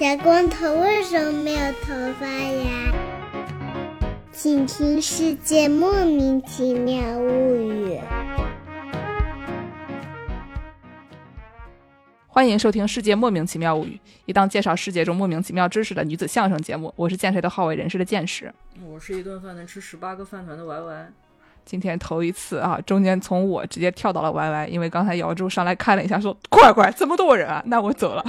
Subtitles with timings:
[0.00, 2.90] 小光头为什么没有头发呀？
[4.32, 7.98] 请听《世界莫名其妙物语》。
[12.26, 16.90] 欢迎收听《世界莫名其妙物语》，一档介绍世界中莫名其妙知识的女子相声节目。
[16.96, 18.50] 我是见谁都好为人师的见识。
[18.82, 21.12] 我是一顿饭能吃十八个饭团的 Y Y。
[21.66, 28.24] 今天头一次啊，中间从我直接跳到了 Y Y，因为刚才姚柱上来看了一下，说：“快快，这么多人啊！”那我走了。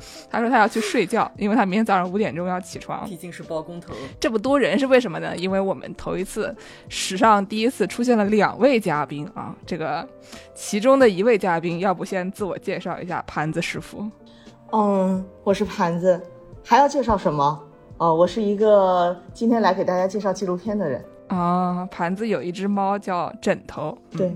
[0.30, 3.04] 他说他要去睡觉，因为他明天早上五点钟要起床。
[3.08, 5.36] 毕竟是包工头，这么多人是为什么呢？
[5.36, 6.54] 因为我们头一次，
[6.88, 9.54] 史上第一次出现了两位嘉宾啊。
[9.66, 10.06] 这个
[10.54, 14.08] 其中的一位嘉宾，要不先自我介绍一下，盘子师傅。
[14.72, 16.20] 嗯，我是盘子，
[16.64, 17.62] 还要介绍什么？
[17.98, 21.04] 哦，我是一个今天来给大家介绍纪录片的人。
[21.28, 23.96] 啊，盘子有一只猫叫枕头。
[24.10, 24.34] 对，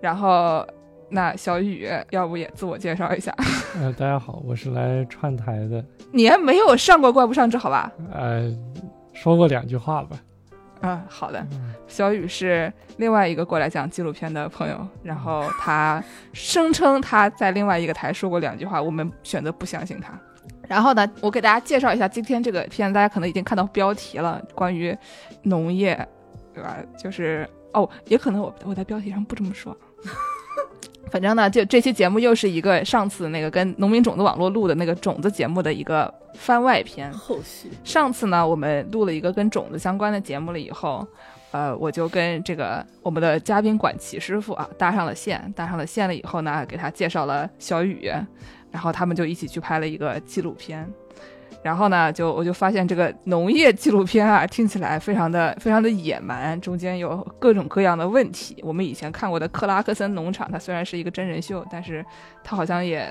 [0.00, 0.66] 然后。
[1.10, 3.34] 那小雨，要不也自我介绍一下？
[3.80, 5.84] 呃，大家好，我是来串台的。
[6.12, 7.92] 你还没有上过《怪不上志》好吧？
[8.12, 8.48] 呃，
[9.12, 10.16] 说过两句话吧。
[10.82, 11.44] 嗯，好的。
[11.88, 16.02] 小雨是另外一个过来讲纪录片的朋友，然后他
[16.32, 20.18] 声称他在另外一个台说过两句话，我们选择不相信他。
[20.68, 24.96] 然后呢，我给大家介绍一下今天这个片，大家可能已经看到标题了，关于
[25.42, 26.06] 农业，
[26.54, 26.76] 对吧？
[26.96, 29.76] 就是哦，也可能我我在标题上不这么说。
[31.10, 37.68] 反正呢，就这期节目又是一个上次那个跟农民种子网络录的那个种子节目的一个番外篇后续。
[37.82, 41.06] 上次呢，我们录了一个跟种子相关的节目了以后，
[41.50, 48.08] 呃，我就跟这个我们的嘉宾管齐师傅啊搭上了线，搭上了线了以后呢，给他介绍了小雨，
[48.70, 50.88] 然后他们就一起去拍了一个纪录片。
[51.62, 58.56] 然后呢，就我就发现这个农业纪录片啊，听起来非常的 非常的野蛮，中间有各种各样的问题。
[58.62, 62.04] 我们以前看过的克拉克森农场，它虽然是一个真人秀，但是
[62.42, 63.08] 它好像也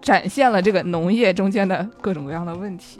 [0.00, 2.98] 展现了这个农业中间的各种各样的问题。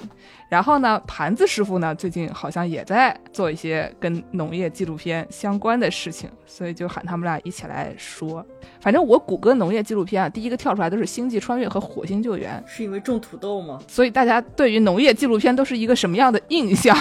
[0.52, 8.44] 然后呢，盘子师傅呢，最近好像也在做一些跟农业纪录片相关的事情，所以就喊他们俩一起来说。
[8.78, 13.78] 反正我谷歌农业纪录片啊，第一个跳出来都是《星际穿越》和《火星救援》，是因为种土豆吗？
[13.88, 16.94] 所以大家对于农业纪录片都是一个什么样的印象？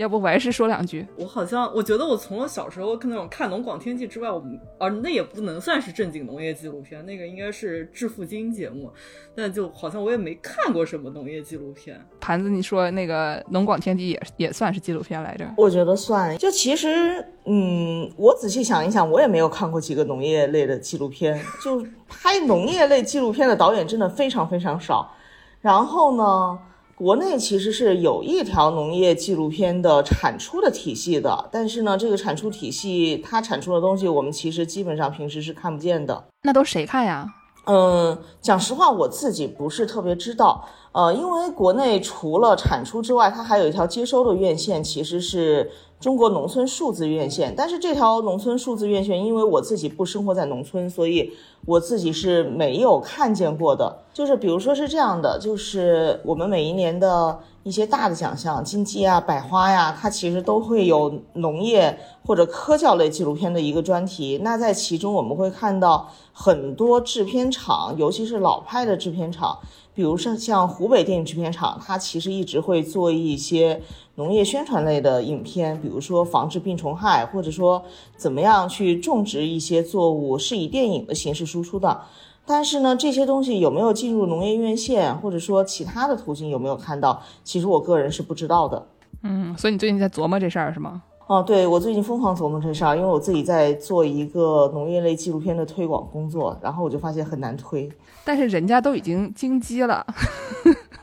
[0.00, 1.06] 要不我还是说两句。
[1.14, 8.90] 我好像我觉得我从我小时候看那种看《农广天地》之外，我们啊那也不能算是正经农业纪录片，那个应该是致富经节目。
[9.36, 12.02] 但就好像我也没看过什么农业纪录片。
[12.18, 15.46] 盘子，你说那个《农广天地》也也算是纪录片来着？
[15.58, 16.34] 我觉得算。
[16.38, 21.38] 就其实，嗯，我仔细想一想，我也没有看过几个农业类的纪录片。
[21.62, 25.12] 就拍农业类纪录片的导演真的非常非常少。
[25.60, 26.58] 然后呢？
[27.00, 36.22] 国内其实是有一条农业纪录片的产出的体系的，但是呢，这个产出体系它产出的东西，我们其实基本上平时是看不见的。
[36.42, 37.26] 那都谁看呀？
[37.64, 40.68] 嗯，讲实话，我自己不是特别知道。
[40.92, 45.70] 呃，因为国内除了产出之外，它还有一条接收的院线，其实是。
[46.00, 51.30] 中国农村数字院线，但是这条农村数字院线，因为我自己不生活在农村，所以
[51.66, 53.98] 我自己是没有看见过的。
[54.14, 64.40] 就是比如说是这样的，就是我们每一年的一些大的奖项，金鸡啊、百花呀，它其实都会有农业或者科教类纪录片的一个专题。
[64.42, 69.58] 那在其中，我们会看到很多制片厂，尤其是老派的制片厂。
[70.00, 73.82] 比如说像湖北电影制片厂，它其实一直会做一些
[74.14, 77.84] 农业宣传类的影片，比如说防治病虫害，或者说
[78.16, 82.00] 怎么样去种植一些作物，是以电影的形式输出的。
[82.46, 88.86] 但是呢，这些东西有没有进入农业院线，或者说其他的途径有没有看到，其实我个人是不知道的。
[89.22, 91.02] 嗯，所以你最近在琢磨这事儿是吗？
[91.30, 97.88] 哦，对我最近疯狂琢磨这事儿，因为我自己在做一个农业类纪录片的推广工作，然后我就发现很难推。
[98.24, 100.04] 但是人家都已经金鸡了。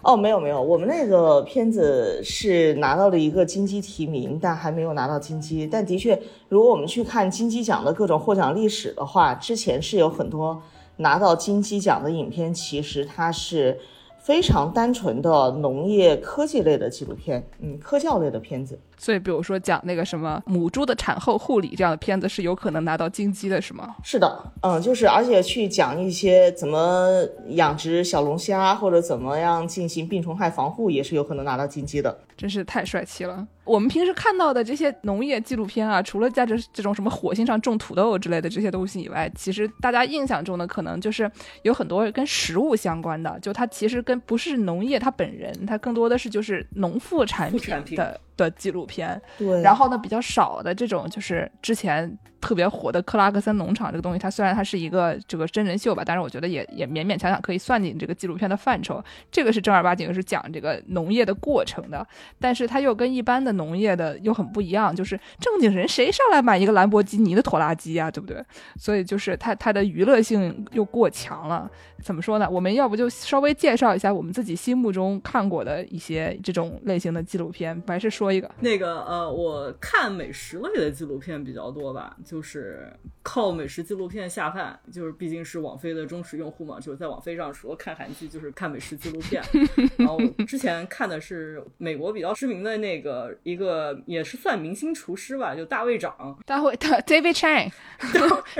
[0.01, 5.65] 哦，没有没有，我们那个片子是拿到了一个金鸡提名，但还没有拿到金鸡。
[5.65, 10.61] 但的确，如果我们去看金鸡奖的各种获奖历史的话，之前是有很多
[10.97, 13.79] 拿到金鸡奖的影片，其实它是。
[14.19, 18.77] 非常单纯的农业科技类的纪录片，嗯，科教类的片子。
[18.97, 23.95] 所以，比如说讲那个什么母猪的产后护理这样的片子，是有可能拿到金鸡的，是吗？
[24.03, 32.17] 是的，嗯，就是而且去讲一些怎么养殖小龙虾或者怎么样进行病虫害防护，也是有可能拿到金鸡的。
[32.35, 33.47] 真是太帅气了！
[33.63, 41.29] 我们平时看到的这些农业纪录片啊，除了在这这种什么火星上种土豆之类的这些东西以外，其实大家印象中的可能就是
[41.63, 49.21] 有很多跟食物相关的，就它其实跟不是农业它本人，它更多的是就是农副产品的的记录片。
[49.37, 49.61] 对。
[49.61, 59.03] 然后呢，比较少的这种就是之前特别火的克拉克森农场这个东西，它虽然它是一个这个真人秀吧，但是我觉得也也勉勉强强可以算进这个纪录片的范畴。
[59.31, 62.05] 这个是正儿八经是讲这个农业的过程的，
[62.39, 68.43] 但是它又跟一般的农业的又很不一样，就是正经人谁上来买一个兰博基尼的拖拉机啊，对不对？
[68.77, 71.69] 所以就是它它的娱乐性又过强了。
[72.03, 72.47] 怎么说呢？
[72.49, 82.91] 我们要不就稍微介绍一下我们自己心目中看过的一些这种类型的纪录片，还是说一个那个呃，我看美食类的纪录片比较多吧，就是
[83.23, 89.41] 靠美食纪录片下饭，就是毕竟是网飞的忠实用户嘛，就是在网飞上除了看韩剧就是看美食纪录片。
[89.97, 97.71] 然后之前看的是美国比较知名的那个一个也是算明星厨师吧，就大卫长，大卫大 David Chang，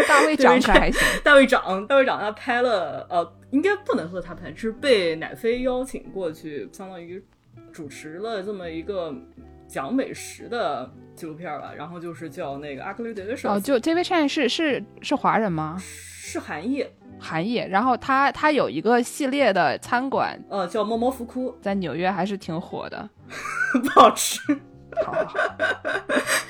[0.08, 3.34] 大卫长还行，大卫长 大卫长他拍了呃。
[3.52, 7.24] 应该不能说他拍，是被奶飞邀请过去，相当于
[7.72, 9.16] 主持了这么一个
[9.70, 11.74] 讲美食的纪录片吧。
[11.76, 13.50] 然后就是叫那个 Ugly Delicious。
[13.50, 15.76] 哦，就 David Chan 是是是华人吗？
[15.80, 16.86] 是韩裔，
[17.20, 17.56] 韩裔。
[17.56, 23.10] 然后他他有一个系列的餐馆，呃，叫猫猫福窟，在纽约还是挺火的，
[23.84, 24.40] 不好吃。
[25.06, 25.38] 好好好。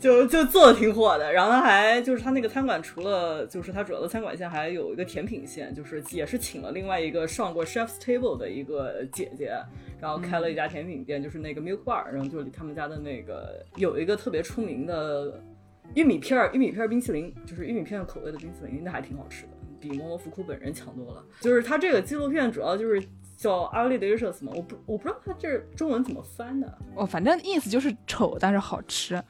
[0.00, 9.52] 就就做的挺火的，然后他还就是他那个餐馆，除了就是他主要的餐馆线，还有一个甜品线，就是也是请了另外一个上过 Chef's Table 的一个姐姐，
[10.00, 15.40] 然后开了一家甜品店，就是那个 Milk Bar，然后就是他们家的那个有一个特别出名的
[15.94, 19.50] 玉米片儿，玉米片儿冰淇淋，就是玉米片口味的冰淇淋，那还挺好吃的，
[19.80, 21.24] 比摩摩福库本人强多了。
[21.40, 23.02] 就是他这个纪录片主要就是
[23.36, 29.22] 叫 Ugly Delicious 嘛，我不我不知道他这中文怎么翻的，哦，反正意思就是丑但是好吃。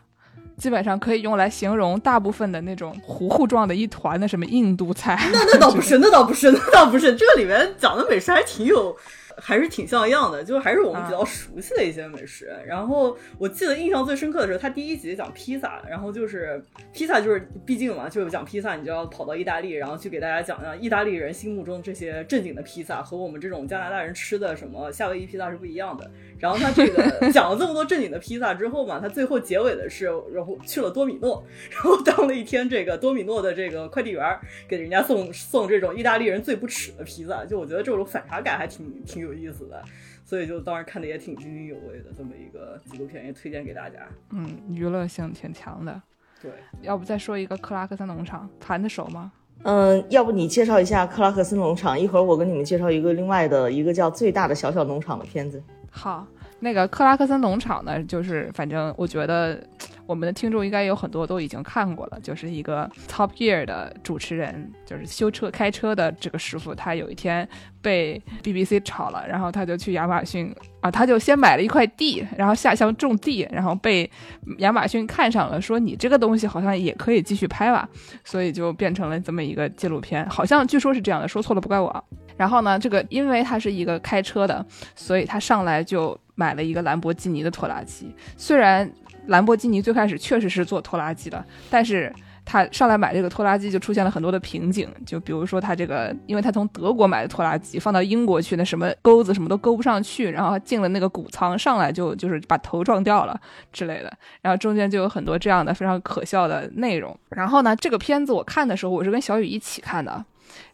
[0.57, 5.19] 基本上可以用来形容大部分的那种糊糊状的一团的什么印度菜。
[5.33, 7.15] 那那倒不是，那倒不是，那倒不是。
[7.15, 8.97] 这个里面讲的美食还挺有。
[9.37, 12.51] 还是挺像样的，就还是我们比较熟悉的一些美食。
[12.67, 26.11] 然后我记得印象最深刻的是他第一集讲披萨，然后就是披萨就是毕竟嘛，就是讲披萨，你就要跑到意大利，然后去给大家讲讲意大利人心目中这些正经的披萨和我们这种加拿大人吃的什么夏威夷披萨是不一样的。
[26.39, 27.03] 然后他这个
[27.33, 34.39] 讲了这么多正经的披萨之后嘛，他最后结尾的是，然后去了多米诺，然后当了一天这个多米诺的这个快递员，
[34.69, 37.45] 给人家送送这种意大利人最不耻的披萨。
[37.45, 39.35] 就我觉得这种反差感还挺挺有。
[39.35, 39.83] 有意思的，
[40.25, 44.07] 所以就当时看的也挺津津有味的，这么一个纪录片也推荐给大家。
[44.31, 46.01] 嗯，娱乐性挺强的。
[46.41, 49.33] 对，要不再说一个克拉克森农场，盘的熟吗？
[49.63, 55.61] 嗯，要不你介绍一下克拉克森农场，一会儿我跟你们介绍一个另外的一个叫《最大的小小农场》的片子。
[55.91, 56.27] 好，
[56.61, 59.63] 那个克拉克森农场呢，就是反正我觉得。
[60.07, 67.49] 我们的听众应该有很多都已经看过了，就是一个 Top Gear 的主持人，就是修车开车的这个师傅，他有一天
[67.81, 74.11] 被 BBC 炒了，然后他就去亚马逊啊，他就先买了一块地，然后下乡种地，然后被
[74.59, 77.89] 亚马逊看上了，说你这个东西好像也可以继续拍吧，
[78.25, 82.05] 所以就变成了这么一个纪录片，好像据说是这样的，说错了不怪我。
[82.37, 84.65] 然后呢，这个因为他是一个开车的，
[84.95, 88.91] 所以他上来就买了一个兰博基尼的拖拉机，虽然。
[89.29, 92.15] 兰博基尼最开始确实是做拖拉机的，但是
[92.45, 103.41] 他上来买这个拖拉机就出现了很多的瓶颈，就比如说他这个，因为他从德国买的拖拉机放到英国去，那什么钩子什么都勾不上去，然后进了那个谷仓，上来就就是把头撞掉了
[103.73, 107.19] 之类的，然后中间就有很多这样的非常可笑的内容。
[107.31, 110.23] 然后呢，这个片子我看的时候，我是跟小雨一起看的，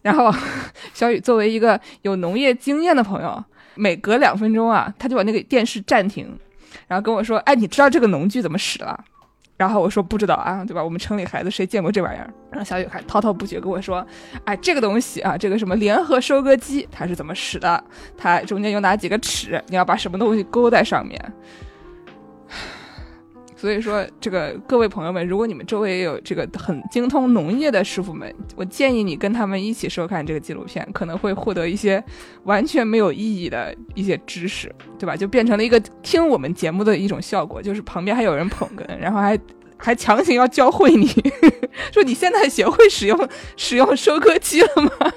[0.02, 0.32] 然后
[0.94, 6.38] 小雨作为一个有农业经验的朋友，每隔两分钟啊，他就把那个电视暂停。
[6.86, 9.04] 然后跟我说：“哎，你知道这个农具怎么使了？”
[9.56, 10.82] 然后我说：“不知道啊，对吧？
[10.82, 14.06] 我们城里孩子谁见过这玩意儿？”然后小雨还滔滔不绝跟我说
[14.44, 17.84] ：“哎，这个东西啊，这个什么联合收割机它是怎么使的？
[18.16, 19.62] 它中间有哪几个齿？
[19.68, 21.20] 你要把什么东西勾在上面？”
[23.60, 32.02] 所以说，这个各位朋友们，如果你们周围也有这个很精通农业的师傅们，我建议你跟他们一起收看这个纪录片，可能会获得一些
[32.44, 35.14] 完全没有意义的一些知识，对吧？
[35.14, 39.38] 就变成了一个听我们节目的一种效果，就是旁边还有人捧哏，然后还
[39.76, 41.06] 还强行要教会你，
[41.92, 45.12] 说你现在学会使用使用收割机了吗？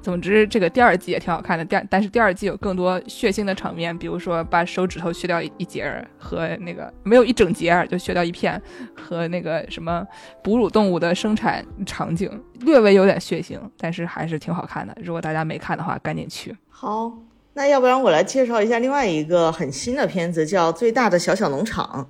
[0.00, 1.64] 总之，这个第二季也挺好看的。
[1.64, 8.60] 第二，但是第二季有更多血腥的场面，比如说把手指头削掉一截儿，和那个没有一整节儿就削掉一片，
[8.96, 10.06] 和那个什么
[10.42, 14.96] 哺乳动物的生产场景，略微有点血腥，但是还是挺好看的。
[15.02, 16.56] 如果大家没看的话，赶紧去。
[16.68, 17.12] 好，
[17.54, 22.08] 那要不然我来介绍一下另外一个很新的片子，叫《最大的小小农场》。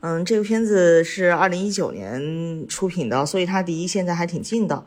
[0.00, 4.86] 嗯，这个片子是二零一九年出品的，所以它离现在还挺近的。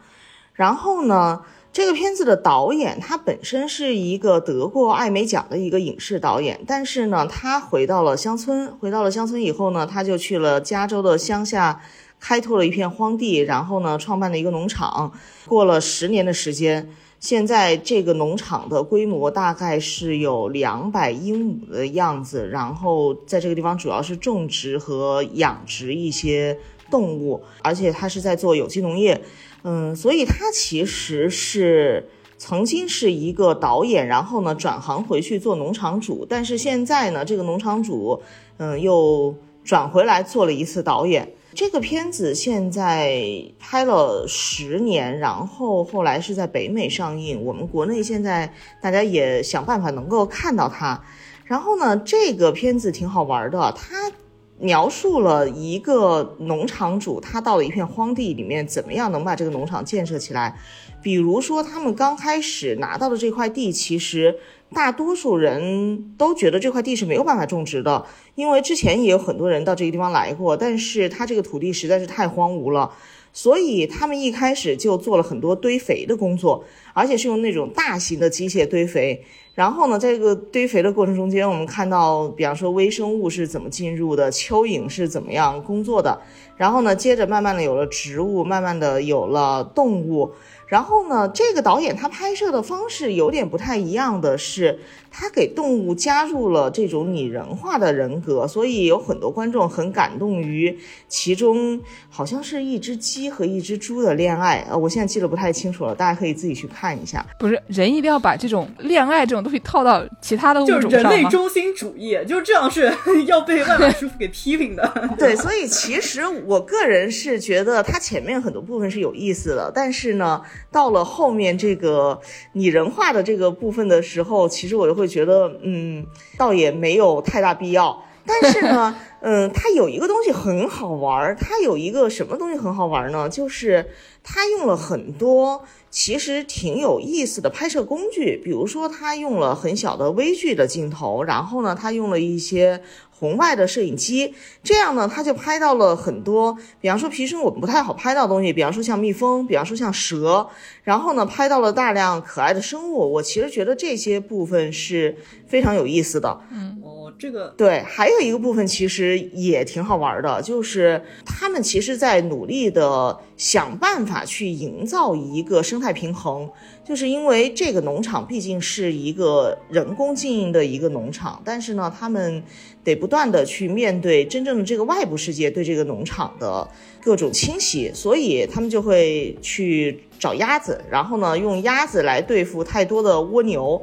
[0.54, 1.42] 然后呢？
[1.78, 11.80] 这个片子的导演，他本身是一个得过艾美奖的一个影视导演，但是呢，他回到了乡村，回到了乡村以后呢，他就去了加州的乡下
[12.20, 15.14] 开拓了一片荒地，然后呢，创办了一个农场。
[15.46, 22.50] 过了十年的时间，现在这个农场的规模大概是有两百英亩的样子。
[22.50, 26.58] 然后在这个地方主要是种植和养殖一些
[26.90, 29.22] 动物，而且他是在做有机农业。
[29.70, 32.08] 嗯，所以他其实是
[32.38, 38.22] 曾经是一个导演，然后呢转行回去做农场主，但是现在呢，这个农场主，
[38.60, 41.34] 嗯，又转回来做了一次导演。
[41.54, 43.22] 这个片子现在
[43.60, 51.04] 拍了十年，然后后来是在北美上映，我们国内现在大家也想办法能够看到它。
[51.44, 54.12] 然后呢，这个片子挺好玩的，它
[54.60, 60.58] 描述了一个农场主，他到了一片荒地里面，怎么样能把这个农场建设起来。
[61.02, 64.36] 比如说，他们刚开始拿到的这块地，其实
[64.74, 72.92] 大多数人都觉得这块地是没有办法种植的，因为之前也有很多人到这个地方来过，但是他这个土地实在是太荒芜了，
[73.32, 79.24] 所以他们一开始就做了很多堆肥的工作，而且是用那种大型的机械堆肥。
[79.58, 86.22] 然后呢，在这个堆肥的过程中间，我们看到，比方说微生物是怎么进入的，蚯蚓是怎么样工作的，
[86.58, 90.32] 然后呢，接着慢慢的有了植物，慢慢的有了动物。
[90.68, 104.68] 然后呢，这个导演他拍摄的方式有点不太一样的是，他给动物加入了这种拟人化的人格，所以有很多观众很感动于其中好像是一只鸡和一只猪的恋爱。
[104.70, 107.26] 呃，我现在记得不太清楚了，大家可以自己去看一下。
[107.40, 111.10] 不是人一定要把这种恋爱这种东西套到其他的物就是人种上吗？
[111.12, 112.94] 类中心主义，就是这样是
[113.26, 114.86] 要被万万师傅给批评的。
[115.18, 122.20] 对，所以其实我个人是觉得他前面很多部分是有意思的，但是呢，到了后面这个
[122.54, 126.06] 拟人化的这个部分的时候，其实我就会觉得，嗯，
[126.38, 128.04] 倒也没有太大必要。
[128.28, 133.30] 但是呢， 嗯，它有一个东西很好玩儿，它有一个什么东西很好玩呢？
[133.30, 133.90] 就是
[134.24, 150.48] 它用了很多其实挺有意思的拍摄工具，比如说它用了很小的微距的镜头，然后呢，它用了一些红外的摄影机，这样呢，它就拍到了很多，比方说平时我们不太好拍到的东西，比方说像蜜蜂，比方说像蛇，
[150.84, 153.14] 然后呢，拍到了大量可爱的生物。
[153.14, 155.18] 我其实觉得这些部分是
[155.48, 156.40] 非常有意思的。
[156.52, 156.78] 嗯
[157.18, 166.50] 这个对，还有一个部分其实也挺好玩的，就是他们其实在努力的想办法去营造一个生态平衡，
[166.84, 172.44] 就是因为这个农场毕竟是一个人工经营的一个农场，但是呢，他们
[172.84, 176.68] 得不断的去面对真正的这个外部世界对这个农场的
[177.02, 183.82] 各种侵袭，所以他们就会去找鸭子，然后呢，用鸭子来对付太多的蜗牛。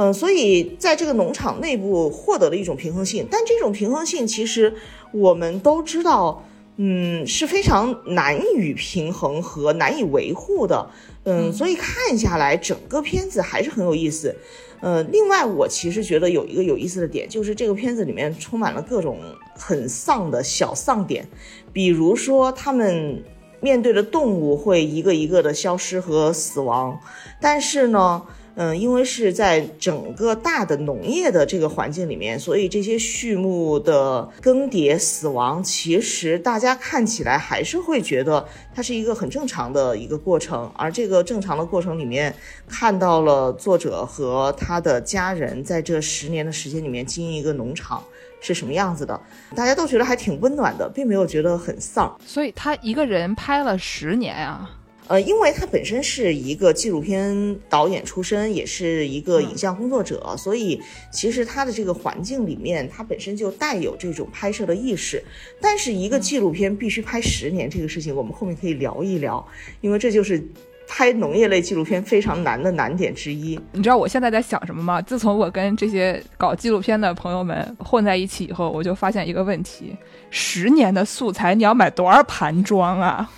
[0.00, 4.72] 嗯，所以在这个农场内部获得了一种平衡性，但这种平衡性其实
[5.10, 6.44] 我们都知道，
[6.76, 10.88] 嗯，是非常难以平衡和难以维护的。
[11.24, 14.32] 嗯，所以看下来，整个片子还是很有意思。
[14.80, 19.18] 呃，另外，我其实觉得有一个有意思的点，就是这个片子里面充满了各种
[19.56, 21.26] 很丧的小丧点，
[21.72, 23.20] 比如说他们
[23.60, 26.96] 面对的动物会一个一个的消失和死亡，
[27.40, 28.22] 但是呢。
[28.60, 40.68] 嗯，因为是在整个大的农业的这个环境里面，所以这些畜牧的更迭、死亡，其实大家看起来还是会觉得它是一个很正常的一个过程。
[40.74, 42.34] 而这个正常的过程里面，
[42.66, 48.02] 看到了作者和他的家人在这十年的时间里面经营一个农场
[48.40, 49.20] 是什么样子的，
[49.54, 52.20] 大家都觉得还挺温暖的，并没有觉得很丧。
[52.26, 54.68] 所以他一个人拍了十年啊。
[55.08, 60.78] 呃，因为他本身是一个纪录片导演出身，也是一个影像工作者，所以
[61.10, 65.24] 其实他的这个环境里面，他本身就带有这种拍摄的意识。
[65.62, 69.42] 但是一个纪录片必须拍十年这个事情，我们后面可以聊一聊，
[69.80, 70.46] 因为这就是
[70.86, 73.58] 拍农业类纪录片非常难的难点之一。
[73.72, 75.00] 你知道我现在在想什么吗？
[75.00, 79.96] 自从我跟这些搞纪录片的朋友们混在一起以后，我就发现一个问题：
[80.28, 83.30] 十年的素材，你要买多少盘装啊？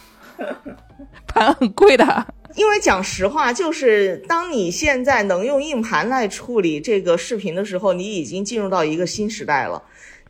[1.27, 2.27] 盘很贵的。
[2.57, 9.81] 因为讲实话，就是当你现在能用硬盘来处理这个视频的时候，你已经进入到一个新时代了。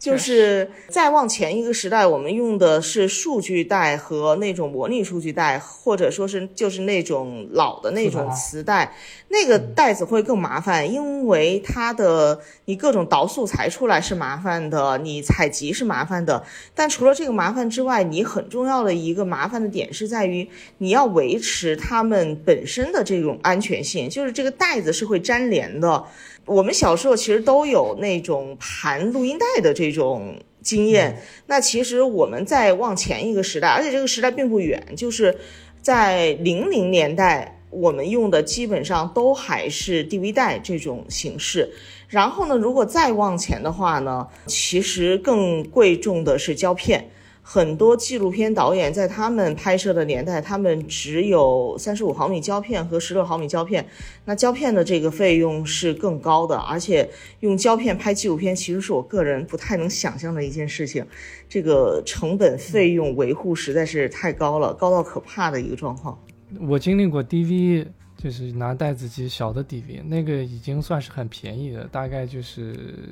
[0.00, 8.94] 就是再往前一个时代，我们用的是数据带和那种模拟数据带，或者说是就是那种老的那种磁带，
[9.28, 16.42] 那个袋子会更麻烦，因为它的你各种导素材出来是麻烦的，你采集是麻烦的。
[16.74, 26.02] 但除了这个麻烦之外，你很重要的一个麻烦的点是在于你要维持它们本身的这种安全性，就是这个袋子是会粘连的。
[26.46, 31.22] 我们小时候其实都有那种盘录音带的这种经验。
[31.46, 35.36] 那其实我们在往前一个时代，而且这个时代并不远，就是
[35.80, 41.70] 在零零年代，我们用的基本上都还是 DV 带这种形式。
[42.08, 47.08] 然后呢，如果再往前的话呢，其实更贵重的是胶片。
[47.42, 53.84] 很多纪录片导演在他们拍摄的年代，他们只有三十五毫米胶片和十六毫米胶片，
[54.26, 57.08] 那胶片的这个费用是更高的，而且
[57.40, 61.04] 用胶片拍纪录片，其实是我个人不太能想象的一件事情，
[61.48, 66.16] 这个成本费用维护实在是太高了，高到可怕的一个状况。
[66.60, 73.08] 我经历过 DV，就是拿带子机小的 DV，那个已经算是很便宜的，大概就是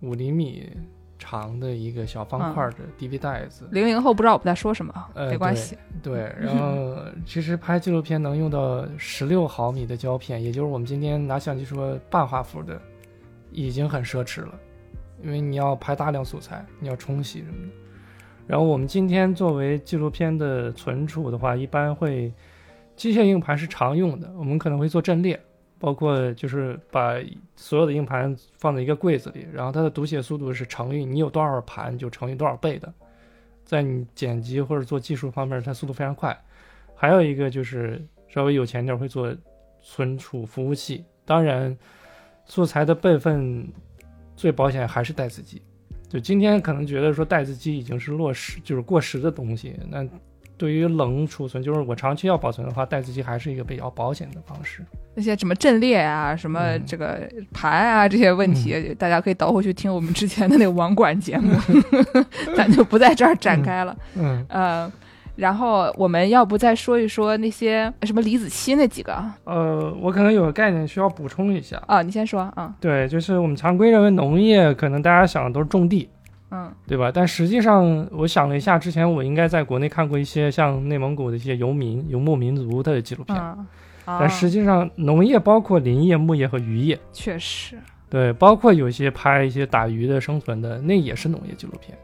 [0.00, 0.66] 五厘米。
[1.20, 5.76] 长的一个小方块的 DV 袋子，零零后不知道我们在说什么，呃，没关系。
[6.02, 6.96] 对， 然后
[7.26, 12.80] 其实拍纪录片能用到十六毫米的胶片，也就是我们今天拿相机说半画幅的，
[13.52, 14.54] 已经很奢侈了，
[15.22, 17.72] 因为你要拍大量素材，你要冲洗什么的。
[18.46, 22.32] 然后我们今天作为纪录片的存储的话，一般会
[22.96, 25.38] 机械硬盘是常用的，我们可能会做阵列。
[25.80, 27.14] 包括就是把
[27.56, 32.92] 所有的硬盘放在一个柜子里，然后它的读写速度是乘以你有多少盘就乘以多少倍的，
[33.64, 36.38] 在你剪辑或者做技术方面，它速度非常快。
[36.94, 39.34] 还有一个就是稍微有钱点会做
[39.80, 41.74] 存储服务器，当然
[42.44, 43.66] 素材的备份
[44.36, 45.62] 最保险还是带字机。
[46.10, 50.06] 就今天可能觉得说带字机已经是落实就是过时的东西，那。
[50.60, 54.84] 对于冷储存，就是我长期要保存的话，带子机还是一个比较保险的方式。
[55.14, 61.50] 那些什么阵列啊，什么这个盘啊，这些问题，大家可以倒回去听我们之前的那个网管节目，
[62.54, 63.96] 咱就不在这儿展开了。
[64.16, 64.92] 嗯，呃，
[65.34, 69.16] 然后我们要不再说一说那些什么离子期那几个？
[69.44, 72.74] 呃，我可能有个概念需要补充一下啊，你先说啊。
[72.78, 76.10] 对，就是我们常规认为农业，可能大家想的都是种地。
[76.50, 77.10] 嗯，对吧？
[77.14, 83.36] 但实际上，我想了一下，之前我应该在国内看过一些像内蒙古的一些游民、游牧民族的纪录片。
[84.04, 86.98] 但实际上，农业包括林业、牧业和渔业。
[87.12, 87.78] 确实。
[88.08, 91.96] 对，包括有些拍一些打鱼的生存的，那也是农业纪录片。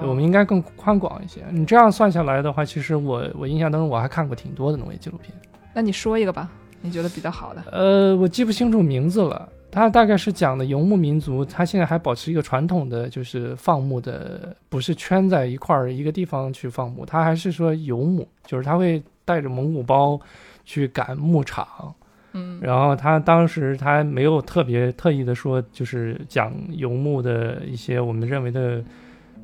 [0.00, 1.42] 我们应该更宽广一些。
[1.50, 5.30] 你这样算下来的话，其实我我印象当中我还看过挺多的农业纪录片。
[5.74, 6.48] 那你说一个吧，
[6.80, 7.62] 你觉得比较好的？
[7.72, 9.48] 呃，我记不清楚名字了。
[9.74, 20.20] 它大概是讲的游牧民族，它现在还保持一个传统的，就是放牧的，不是圈在一块儿一个地方去放牧，它还是说游牧，就是他会带着蒙古包
[20.64, 21.92] 去赶牧场，
[22.34, 28.80] 嗯，然后他当时他没有特别特意的说，就是讲游牧的一些我们认为的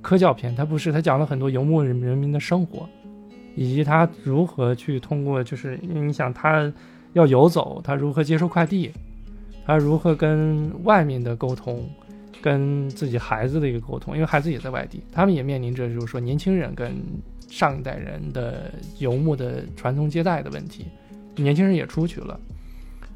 [0.01, 2.89] 科教片，他不是，他讲了很多游牧人人民的生活，
[3.57, 6.73] 以及他如何去通过，就是你想他
[7.15, 8.93] 要游走，他如何接收快递。
[9.67, 11.89] 他如何跟外面的沟通，
[12.43, 14.15] 跟自己孩子的一个沟通？
[14.15, 16.93] 因为孩子也在外地，他们也面临着就是说年轻人跟
[17.49, 20.87] 上一代人的游牧的传宗接代的问题。
[21.37, 22.39] 年轻人也出去了，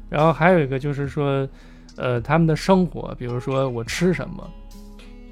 [0.09, 1.47] 然后还有一个就是说，
[1.95, 4.49] 呃，他们的生活，比如说我吃什么，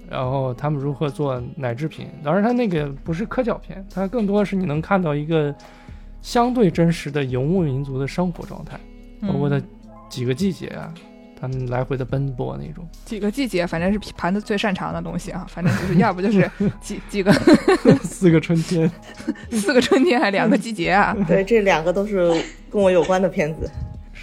[0.10, 2.08] 然后他们如何做奶制品。
[2.24, 5.56] 当然，他那个不是科教片，它更多是你能看到一个
[6.22, 8.80] 相对真实的游牧民族的生活状态，
[9.22, 9.60] 包括他
[10.14, 10.94] 几个季节啊。
[11.42, 16.50] 他们来回的奔波那种，几个季节，反正是盘子最擅长的东西啊，反正就是要不就是
[16.80, 17.34] 几几个
[18.02, 18.90] 四个春天，
[19.52, 21.14] 四个春天还两个季节啊？
[21.28, 22.32] 对，这两个都是
[22.72, 23.70] 跟我有关的片子。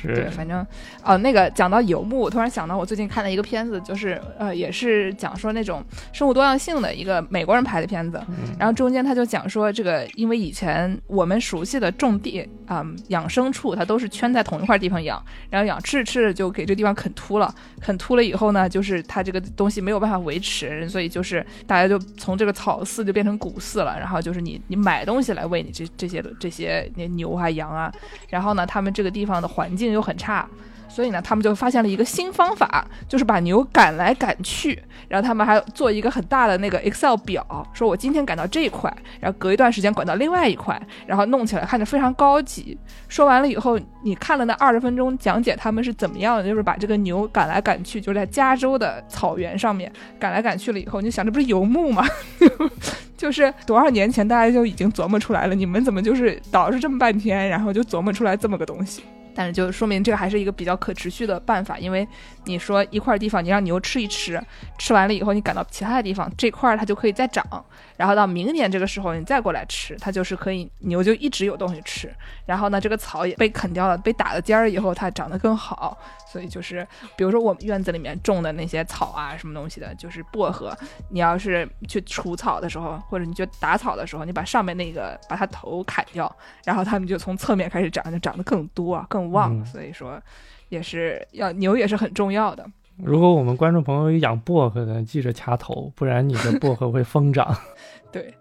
[0.08, 0.64] 对，反正
[1.04, 8.20] 哦，那个讲到游牧，我突然想到我最近看了一个片子，就是呃，也是讲说那种生物多样性的一个美国人拍的片子。
[8.58, 23.98] 然后中间他就讲说，这个因为以前我们熟悉的种地啊，养牲畜，它都是圈在同一块地方养，然后养吃着吃着就给这地方啃秃了，啃秃了以后呢，就是它这个东西没有办法维持，所以就是大家就从这个草饲就变成谷饲了。
[23.98, 27.92] 然后就是你你买东西来喂你这这些这些那牛啊羊啊，
[28.28, 29.89] 然后呢，他们这个地方的环境。
[29.92, 30.46] 又很差，
[30.88, 42.76] 所以呢，他们就发现了一个新方法，就是把牛赶来赶去，然后他们还做一个很大的那个 Excel 表，说我今天赶到这一块，然后隔一段时间赶到另外一块，然后弄起来看着非常高级。
[43.08, 52.04] 说完了以后，你看了那二十分钟讲解，他们是怎么样的，就是把这个牛赶来赶去，就是在加州的草原上面赶来赶去了以后，你就想这不是游牧吗？
[53.16, 59.02] 就是多少年前大家就已经琢磨出来了，你们怎么就是倒饬这么半天，然后就琢磨出来这么个东西？
[59.34, 62.06] 但是就说明这个还是一个比较可持续的办法，因为
[62.44, 64.40] 你说一块地方你让牛吃一吃，
[64.78, 67.44] 吃完了以后你赶到其他的地方，这块它就可以再长，
[67.96, 72.14] 然后到明年这个时候你再过来吃，它就是可以牛就一直有东西吃，
[72.46, 80.76] 然后呢这个草也被啃掉了，被打了尖儿以后它长得更好，所以就是比如说我们院子里面种的那些草啊什么东西的，就是薄荷，
[81.10, 90.20] 你要是去除草的时候，或者你就打草的时候，你把上面那个把它头砍掉，然后它们就从侧面开始长，就长得更多啊更旺，嗯所以说
[90.68, 92.64] 也是要牛也是很重要的。
[92.96, 97.56] 如果我们观众朋友有养薄荷的，记着掐头，不然你的薄荷会疯长。
[98.12, 98.34] 对，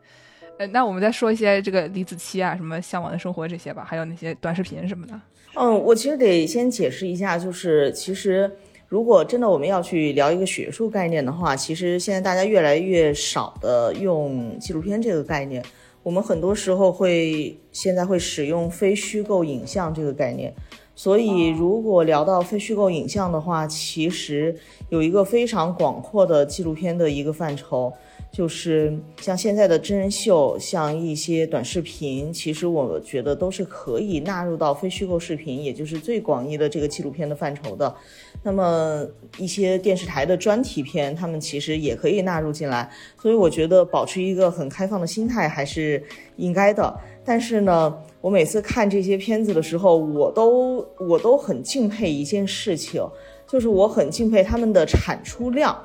[0.57, 5.19] 呃，那我们再说一些这个李子柒啊，什么向往的生活这些吧，还有那些短视频什么的。
[5.55, 8.51] 嗯，我其实得先解释一下，就是其实
[8.87, 15.63] 如果真的我们要去聊一个学术概念的话，其实现在大家越来越少的用纪录片这个概念，
[16.03, 20.53] 我们很多时候会现在会使用非虚构影像这个概念。
[20.95, 24.53] 所以，如果聊到非虚构影像的话，其实
[24.89, 27.93] 有一个非常广阔的纪录片的一个范畴，
[28.33, 37.95] 就是像现在的真人秀，像一些短视频，其实我觉得都是可以纳入到非虚构视频，也就是最广义的这个纪录片的范畴的。
[38.41, 39.05] 那么
[39.37, 42.89] 一些电视台的专题片，他们其实也可以纳入进来。
[43.21, 46.01] 所以我觉得保持一个很开放的心态还是
[46.37, 46.93] 应该的。
[47.25, 53.05] 但是呢，我每次看这些片子的时候，我都我都很敬佩一件事情，
[53.47, 55.77] 就是我很敬佩他们的产出量。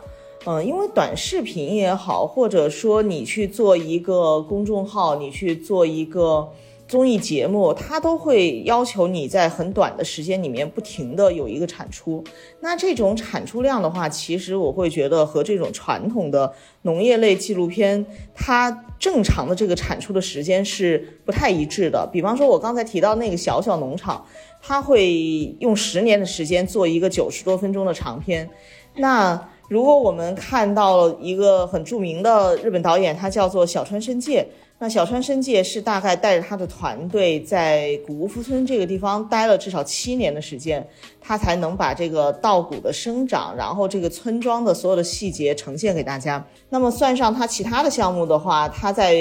[0.46, 6.48] 嗯，因为短视频也好，或者说你去做一个公众号，你去做一个
[6.86, 12.22] 综艺节目，它都会要求你在很短的时间里面不停的有一个产出。
[12.60, 22.06] 那这种产出量的话，其实我会觉得和这种传统的农业类纪录片，它正常的这个产出的时间是不太一致的。
[22.12, 24.24] 比方说，我刚才提到那个小小农场，
[24.60, 28.48] 它会用十年的时间做一个九十多分钟的长片。
[28.96, 34.46] 那如果我们看到了一个很著名的日本导演，他叫做小川伸介。
[34.80, 40.86] 那小川伸介是大概带着他的团队在古屋夫村这个地方待了至少七年的时间，
[41.20, 46.44] 他才能把这个稻谷的生长，然后这个村庄的所有的细节呈现给大家。
[46.70, 49.16] 那么算上他其他的项目的话，他在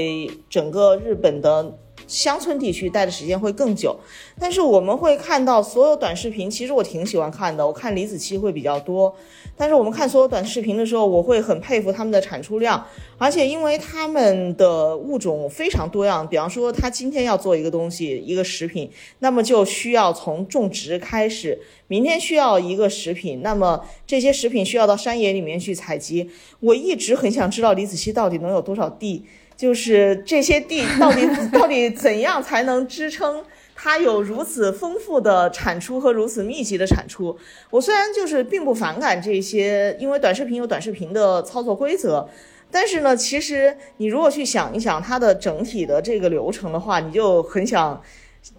[0.49, 3.95] 整个日本的乡村地区待的时间会更久。
[4.39, 9.15] 但是我们会看到所有短视频，其实我挺喜欢看的，我看李子柒会比较多。
[9.55, 12.83] 但是我们看所有短视频的时候，我会很佩服他们的产出量，
[13.17, 18.89] 而且因为他们的物种非常多样，比方说他今天要做一个东西，一个食品，
[19.19, 21.55] 那么就需要从种植开始；
[21.87, 26.29] 明天需要一个食品，那么这些食品需要到山野里面去采集。
[26.59, 29.23] 我一直很想知道李子柒到底能有多少地，
[29.55, 31.21] 就是这些地到底
[31.53, 33.43] 到底怎样才能支撑？
[33.85, 37.37] 它有如此丰富的产出和如此密集的产出，
[37.69, 42.25] 我虽然就是并不反感这些，因为短视频有短视频的操作规则，
[42.71, 48.01] 但是呢，其实你如果去想一想它的整体的这个流程的话，你就很想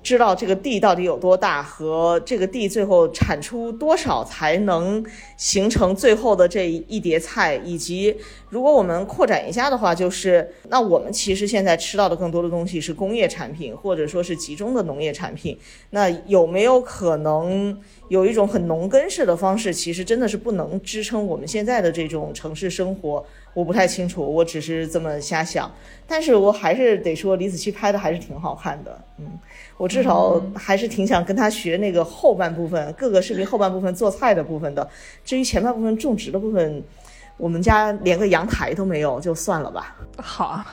[0.02, 5.04] 知道这个地到底有多大，和这个地最后产出多少才能
[5.36, 8.16] 形成最后的这一碟菜，以及
[8.48, 15.58] 如果我们扩展一下的话，就是那我们其实现在吃到的更多的东西是工业产品，或者说是集中的农业产品。
[15.90, 23.24] 那有没有可能有一种很农耕式的方式，其实真的是不能支撑我们现在的这种城市生活？
[23.52, 25.72] 我不太清楚，我只是这么瞎想。
[26.06, 29.38] 但是我还是得说，李子柒拍的还是挺好看的，嗯。
[29.76, 34.88] 我至少还是挺想跟他学那个后半部分，各个视频后半部分做菜的部分的。
[35.24, 36.82] 至于前半部分种植的部分，
[37.36, 39.96] 我们家连个阳台都没有，就算了吧。
[40.18, 40.64] 好，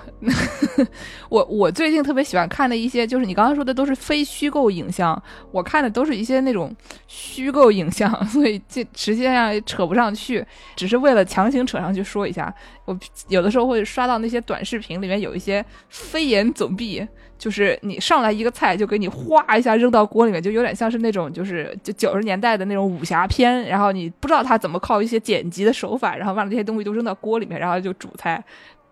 [1.29, 5.19] 我我最近特别喜欢看的一些，就是你刚刚说的都是非虚构影像，
[5.51, 6.71] 我看的都是一些那种
[7.07, 12.53] 虚构影像，所以这实际上也扯不上去，只是为了强行扯上去说一下。
[12.85, 12.95] 我
[13.29, 17.07] 有的时候会刷到那些短视频里面有一些飞檐走壁。
[17.41, 28.43] 就是你上来一个菜就给你哗一下扔到锅里面，就有点像是那种就是就九十年代的那种武侠片，然后你不知道他怎么靠一些剪辑的手法，然后把这些东西都扔到锅里面，然后就煮菜，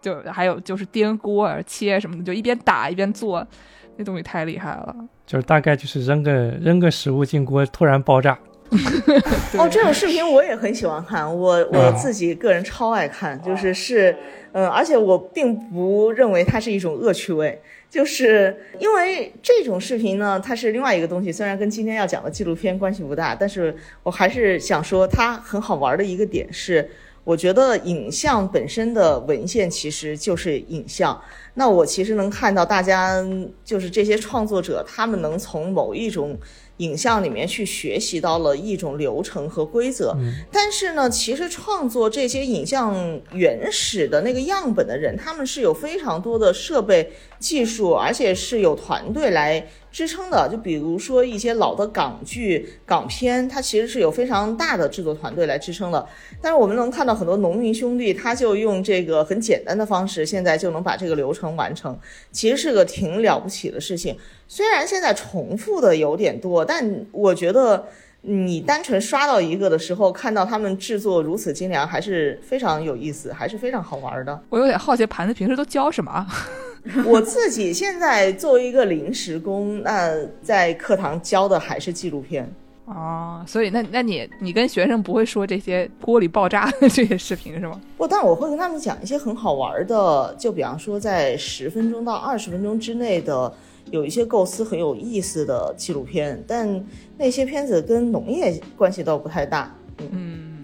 [0.02, 3.46] 就还有就是颠锅啊切什么的，就一边打一边做，
[3.98, 4.96] 那东西太厉害了。
[5.28, 8.36] 就是大概就是扔个扔个食物进锅，突然爆炸。
[9.60, 14.16] 哦，这种视频我也很喜欢看，我我自己个人超爱看，就是是
[14.54, 17.62] 嗯，而且我并不认为它是一种恶趣味。
[17.90, 26.88] 就是因为这种视频呢，它是另外一个东西，虽然跟今天要讲的纪录片关系不大，但是我还是想说它很好玩的一个点是，
[27.24, 31.20] 我觉得影像本身的文献其实就是影像。
[31.56, 33.26] 那我其实能看到大家
[33.66, 36.38] 就是这些创作者，他们能从某一种
[36.78, 40.16] 影像里面去学习到了一种流程和规则。
[40.50, 49.66] 但是呢，其实创作这些影像原始的那个样本的人，他们是有非常多的设备技术，而且是有团队来。
[49.92, 56.08] 支撑的，就比如说一些老的港剧、港片，它其实是有非常大的制作团队来支撑的。
[56.40, 61.98] 但是我们能看到很多农民兄弟，他就用这个很简单的方式，现在就能把这个流程完成，
[62.32, 64.16] 其实是个挺了不起的事情。
[64.48, 67.88] 虽然现在重复的有点多，但我觉得
[68.22, 74.40] 你单纯刷到一个的时候，看到他们制作如此精良，还是非常有意思，还是非常好玩的。
[74.50, 76.28] 我有点好奇，盘子平时都教什么？
[77.06, 82.50] 我自己现在作为一个临时工，那在课堂教的还是纪录片
[82.86, 87.80] 哦，所以那那你你跟学生不会说这些锅里爆炸的这些视频是吗？
[87.98, 93.54] 不，但我会跟他们讲一些很好玩的，就比方说在十分钟到二十分钟之内的
[93.92, 96.84] 有一些构思很有意思的纪录片，但
[97.18, 99.76] 那些片子跟农业关系倒不太大。
[100.12, 100.64] 嗯，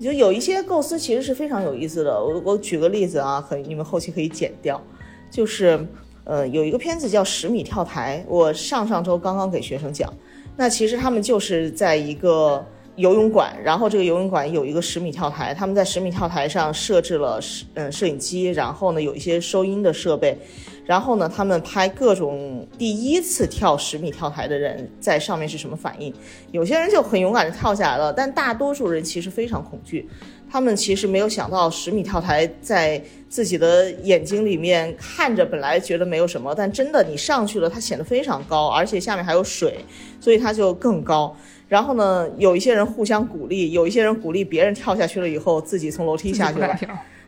[0.00, 2.12] 就有一些构思其实是非常有意思的。
[2.12, 4.80] 我我举个例子啊，可你们后期可以剪掉。
[5.30, 5.86] 就是，
[6.24, 10.12] 呃，有一个片子叫《十米跳台》，我上上周刚刚给学生讲。
[10.56, 12.64] 那其实他们就是在一个
[12.96, 20.38] 游泳馆，然后这个游泳馆有一个十米跳台，他们在十米跳台上设置了摄嗯摄影机，然后呢有一些收音的设备，
[20.86, 26.10] 然后呢他们拍各种第一次跳十米跳台的人在上面是什么反应。
[26.52, 30.08] 有些人就很勇敢的跳下来了，但大多数人其实非常恐惧。
[30.56, 39.84] 他们其实没有想到十米跳台在自己的眼睛里面看着，本来觉得没有什么，但真的你上去了，它显得非常高，而且下面还有水，
[40.18, 41.36] 所以它就更高。
[41.68, 46.74] 然后呢，有一些人互相鼓励，有一些人鼓励别人跳下去了以后，自己从楼梯下去了。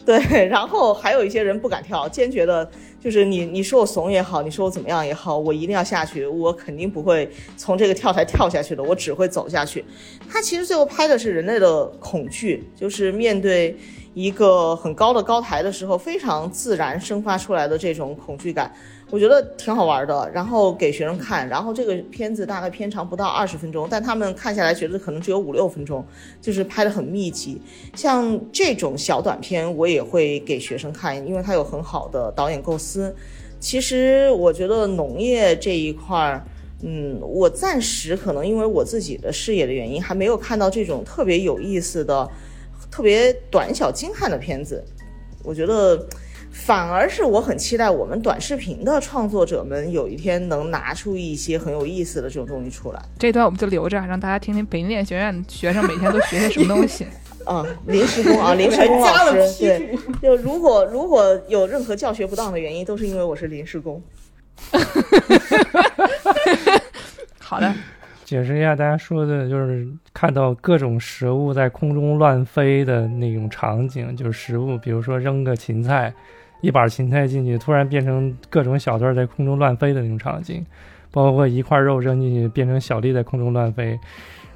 [0.09, 0.19] 对，
[0.49, 2.67] 然后还有一些人不敢跳，坚决的，
[2.99, 9.85] 就是你你说我怂也好，你说我怎么样也好，我一定要下去，我肯定不会从这个跳台跳下去的，我只会走下去。
[10.27, 13.77] 他其实最后拍的是人类的恐惧，就是面对
[14.15, 18.73] 一个很高的高台的时候，非常自然生发出来的这种恐惧感。
[19.11, 26.05] 我觉得挺好玩的，然后给学生看，然后这个片子大概片长不到二十分钟，但他们看下来觉得可能只有五六分钟，
[26.43, 27.59] 就是拍的很密集。
[27.95, 33.17] 像这种小短片，我也会给学生看，因为它有很好的导演构思。
[33.59, 36.45] 其实我觉得农业这一块儿，
[36.83, 42.29] 嗯，我暂时可能因为我自己的视野的原因，还没有看到这种特别有意思的、
[42.91, 44.85] 特别短小精悍的片子。
[45.43, 46.07] 我觉得。
[46.65, 53.01] 反而是我很期待我们短视频的创作者们有一天能拿出一些很有意思的这种东西出来。
[53.19, 57.07] 这段我们就留着，让大家听听北京电影学院学生每天都学些什么东西。
[57.47, 64.03] 啊，临时工啊，临时工老师，对，就如果如果有任何教学不当的原因，都是因为我是临时工。
[67.39, 67.75] 好的，
[68.27, 76.13] 解释一下，大家说的就是看到各种食物在空中乱飞的那种场景，就是食物，比如说扔个芹菜。
[76.61, 80.65] 一把芹菜进去，突然变成各种小段在空中乱飞的那种场景，
[81.11, 83.99] 包括一块肉扔进去变成小粒在空中乱飞，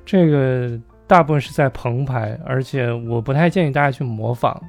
[0.04, 4.60] 这个大部分是在棚拍，而且我不太建议大家去模仿，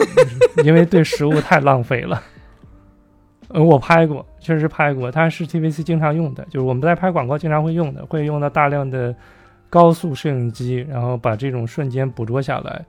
[0.64, 2.22] 因为对食物太浪费了。
[3.48, 9.14] 呃，我拍过，确实拍过，它是 TVC 经常用的，就是我们在拍广告经常会用的，会用到大量的
[9.70, 12.84] 高速摄影机，然后把这种瞬间捕捉下来。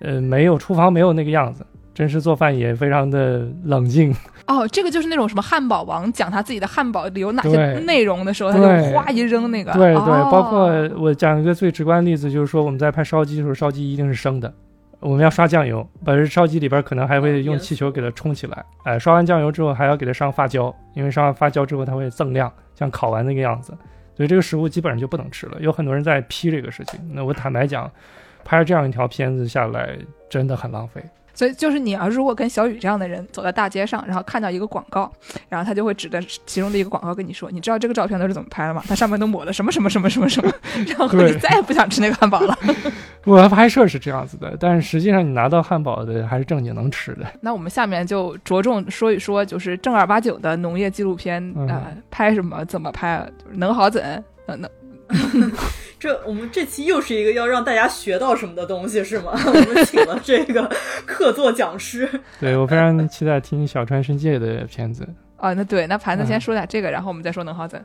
[0.00, 1.64] 呃，没有厨房没有那个样子。
[1.96, 4.14] 真实做饭也非常的冷静。
[4.46, 9.72] 哦，这个就是那种什么汉堡王讲他自己的汉堡里有哪些内容的时候，他就哗一扔那个。
[9.72, 14.52] 对对，包括我讲一个最直观的例子，就是说我们在拍烧鸡的时候，烧鸡一定是生的，
[15.00, 23.72] 我们要刷酱油，把这烧鸡里边可能还会用气球给它冲起来，哎，刷完酱油之后还要给它上发胶，因为上完发胶之后它会锃亮，像烤完那个样子，
[24.14, 25.56] 所以这个食物基本上就不能吃了。
[25.60, 27.90] 有很多人在批这个事情，那我坦白讲，
[28.44, 29.96] 拍这样一条片子下来
[30.28, 31.02] 真的很浪费。
[31.36, 35.12] 所以就是你要如果跟小雨这样的人走在大街上，然后看到一个广告，
[35.48, 38.82] 然后他就会指着其中的一个广告跟你说：“你知道这个照片都是怎么拍的吗？
[38.88, 40.50] 它上面都抹了什么什么什么什么什么。
[40.88, 42.58] ”然后你再也不想吃那个汉堡了。
[43.24, 47.26] 我拍摄是这样子的，但是实际上你拿到汉堡的还是正经能吃的。
[47.42, 54.70] 那我们下面就着重说一说，就是正儿八经的农业纪录片呃，拍什么，怎么拍，能好怎，能能。
[55.98, 59.32] 这我们这期又是一个要让大家学到什么的东西是吗？
[59.46, 60.70] 我们请了这个
[61.06, 62.08] 客座讲师。
[62.38, 65.06] 对我非常期待听小川伸介的片子。
[65.38, 67.78] 哦，那对，那盘子先说点这个，然后我们再说能好怎。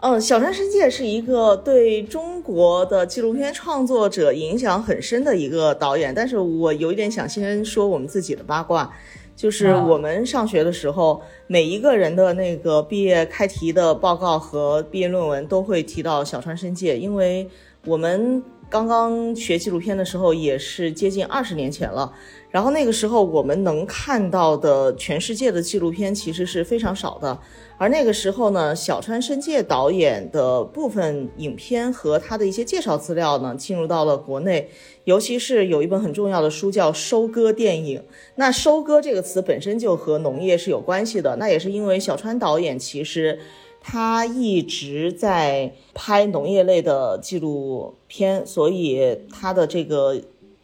[0.00, 8.90] 嗯，小川伸介是一个对中国的纪录片创作者影响很深的一个导演，但是我有一点想先说我们自己的八卦。
[9.38, 17.48] 就是我们上学的时候，每一个人的那个毕业开题的报告和毕业论文都会提到小川伸介，因为
[17.86, 22.12] 我们刚刚学纪录片的时候也是接近二十年前了。
[22.50, 27.38] 然后那个时候我们能看到的全世界的纪录片其实是非常少的，
[27.76, 34.70] 而那个时候呢，小川伸介导演的部分影片和他的一些介绍资料呢进入到了国内，
[35.04, 38.00] 尤其是有一本很重要的书叫《收割电影》。
[38.36, 43.38] 那“收割”这个词本身就和农业是有关系的，那也是因为小川导演其实
[43.82, 50.18] 他一直在拍农业类的纪录片，所以他的这个。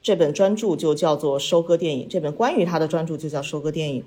[0.04, 4.02] 这本专著就叫做《收割电影》，这本关于他的专著就叫《收割电影》。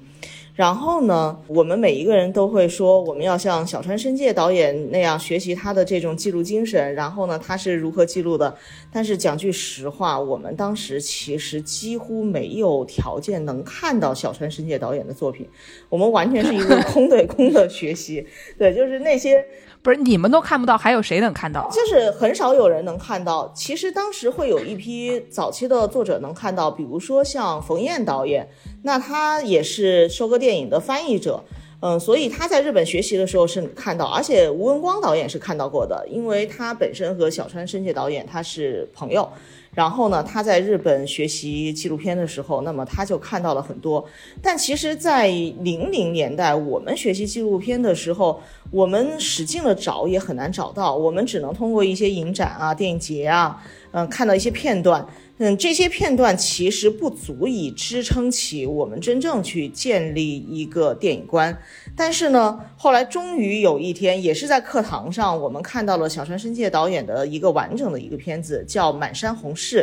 [0.54, 6.94] 然后呢，我们每一个人都会说，我们要像小川伸介导演那样学习他的这种记录精神。
[6.94, 8.56] 然后呢，他是如何记录的？
[8.92, 15.48] 但是讲句实话，我们当时其实几乎没有条件能看到小川伸介导演的作品，
[15.90, 18.24] 我们完全是一个 空对空的学习。
[18.56, 19.44] 对，就是那些。
[19.88, 21.70] 不是你们都看不到，还有谁能看到？
[21.72, 23.50] 就是很少有人能看到。
[23.56, 28.50] 其实当时会有一批早期的作者能看到，比如说像冯燕导演，
[28.84, 31.42] 那他也是收割电影的翻译者，
[31.80, 39.30] 嗯，所以他在日本学习的时候是看到，而且吴文光导演是看到过的，因为他本身和小川伸介导演他是朋友。
[39.78, 44.04] 然后呢，他在日本学习纪录片的时候，那么他就看到了很多。
[44.42, 55.06] 但其实，在零零年代，我们学习纪录片的时候，我们使劲的找也很难找到，我们只能通过一些影展啊、电影节啊，嗯，看到一些片段。
[55.40, 61.56] 嗯，这些片段其实不足以支撑起我们真正去建立一个电影观。
[61.96, 69.82] 但是呢，后来终于有一天，也是在课堂上，我们看到了小川伸介导演的一个完整的一个片子，叫《满山红柿》。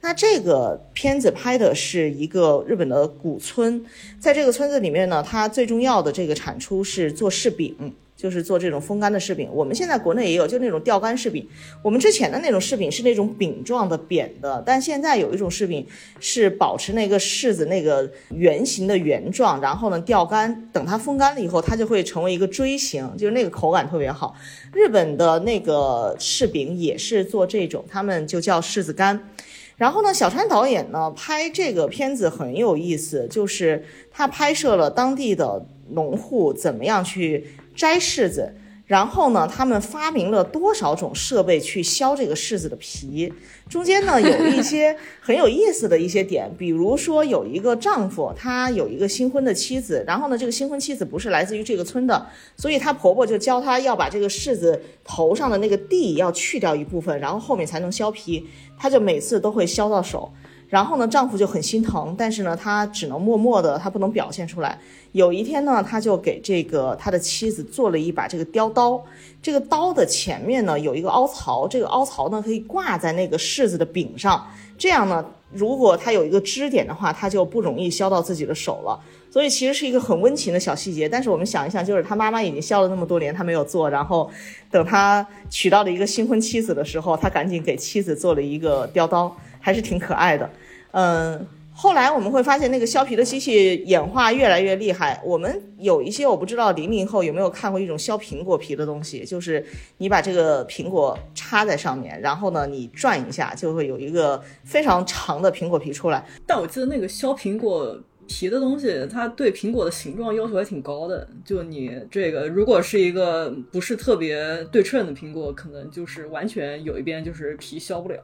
[0.00, 3.84] 那这个片子拍的是一个日本的古村，
[4.20, 7.92] 在这个村子里面呢，它最重要的这个产出是做柿饼。
[8.22, 11.44] 就是做这种风干的柿饼，我们现在国内也有，就那种吊干柿饼。
[11.82, 15.84] 我们之前的那种柿饼是那种饼状的扁的，但现在有一种柿饼
[16.20, 24.36] 是保持那个柿子那个圆形的圆状，然后呢吊干，等它风干了以后，它就会成为一个锥形，就是那个口感特别好。
[24.72, 29.30] 日本的那个柿饼也是做这种，他们就叫柿子干。
[29.76, 37.44] 然后呢，小川导演呢拍这个片子很有意思，就是他拍摄了当地的农户怎么样去。
[37.74, 38.54] 摘柿子，
[38.86, 43.32] 然后呢，他们发明了多少种设备去削这个柿子的皮？
[43.68, 58.46] 中间呢有一些很有意思的一些点，比如说有一个丈夫，他有一个新婚的妻子，然后呢，这个新婚妻子不是来自于这个村的，所以她婆婆就教她要把这个柿子头上的那个蒂要去掉一部分，然后后面才能削皮，
[58.78, 60.30] 她就每次都会削到手。
[60.72, 64.78] 然后呢，丈夫就很心疼，但是呢，他只能默默的，他不能表现出来。
[65.12, 69.04] 有一天呢，他就给这个他的妻子做了一把这个雕刀，
[69.42, 74.46] 这个刀的前面呢有一个凹槽，这个凹槽呢可以挂在那个柿子的柄上，
[74.78, 78.98] 这样呢，如果它有一个支点的话，它就不容易削到自己的手了。
[79.30, 81.06] 所以其实是一个很温情的小细节。
[81.06, 84.30] 但是我们想一想，就是他妈妈已经削了那么多年，他没有做，然后
[84.70, 90.48] 等他娶到了一个新婚妻子的时候，他赶紧给妻子做了一个雕刀，还是挺可爱的。
[90.92, 95.20] 嗯，后来我们会发现那个削皮的机器演化越来越厉害。
[95.24, 99.64] 我们有一些我不知道零零后有没有看过一种削苹果皮的东西，就是
[99.96, 106.24] 你把这个苹果插在上面，然后呢你转一下，就会有一个非常长的苹果皮出来。
[106.46, 111.26] 但我记得那个削苹果皮的东西，它对苹果的形状要求还挺高的。
[111.42, 118.18] 就你这个如果是一个不是特别对称的苹果，可能就是完全有一边就是皮削不了。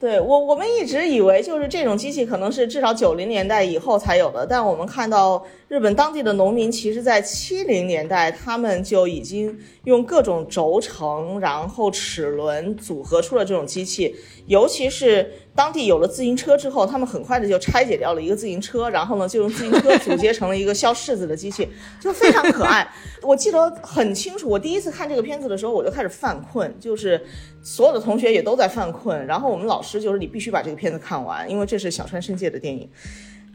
[0.00, 14.14] 对我，我们一直以为就是这种机器可能是至少九零年代以后才有的，但我们看到日本当地的农民，其实在七零年代他们就已经用各种轴承，然后齿轮组合出了这种机器，
[14.46, 15.30] 尤其是。
[15.58, 21.68] 当地有了自行车之后，他们很快的就拆解掉了一个自行车，然后呢，就用自行车组接成了一个削柿子的机器，
[22.00, 22.88] 就非常可爱。
[23.22, 27.20] 我记得很清楚，我第一次看这个片子的时候，我就开始犯困，就是
[27.60, 32.88] 所有的同学也都在犯困，然后我们老师就是你必须把这个片子看完，因为这是小川伸介的电影。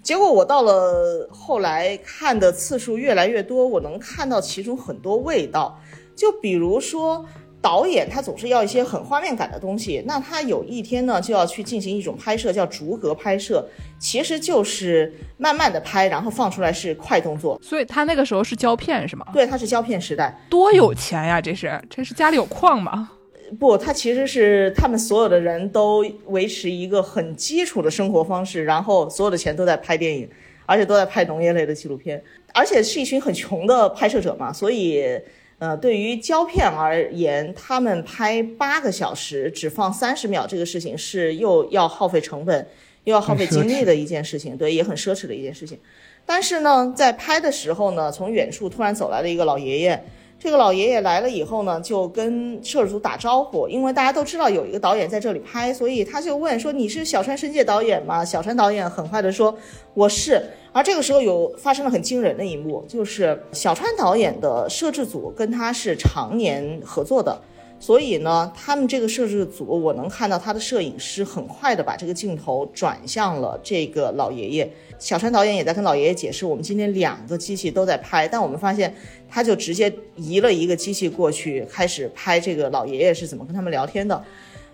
[0.01, 5.79] 结果我到了后来看的次数越来越多，我能看到其中很多味道，
[6.17, 7.25] 就比如说。
[7.63, 13.65] 导演他总是要一些很画面感的东西，那他有一天呢就要去进行一种拍摄，叫逐格拍摄，
[13.97, 17.57] 其实就是慢慢的拍，然后放出来是快动作。
[17.63, 19.25] 所以他那个时候是胶片是吗？
[19.31, 20.37] 对，他是胶片时代。
[20.49, 21.39] 多有钱呀！
[21.39, 23.09] 这是这是家里有矿吗？
[23.57, 30.29] 不，他其实是他们所有的人都维持一个很基础的生活方式，然后所有的钱都在拍电影。
[30.65, 32.21] 而且都在拍农业类的纪录片，
[32.53, 35.17] 而且是一群很穷的拍摄者嘛，所以。
[35.63, 42.67] 呃，对于胶片而言，他们拍八个小时只放三十秒这个事情是又要耗费成本
[43.05, 45.79] 又要耗费精力的一件事情，对，也很奢侈的一件事情。
[46.25, 50.03] 但是呢，在拍的时候呢，从远处突然走来了一个老爷爷。
[50.43, 59.57] 这个老爷爷来了以后呢，就跟摄制组打招呼，因为大家都知道有一个导演在这里拍，所以他就问说：“你是小川伸介导演吗？”小川导演很快的说
[59.95, 67.39] ：“我是。”而这个时候有发生了很惊人的一幕，就是小川导演的摄制组跟他是常年合作的。
[67.83, 74.71] 所以呢，他们这个摄制组，我能看到他的摄影师很快的把这个镜头转向了这个老爷爷。
[74.97, 78.95] 小川导演也在跟老爷爷解释，我们今天两个机器都在拍，但我们发现
[79.27, 84.23] 他就直接移了一个机器过去，开始拍这个老爷爷是怎么跟他们聊天的。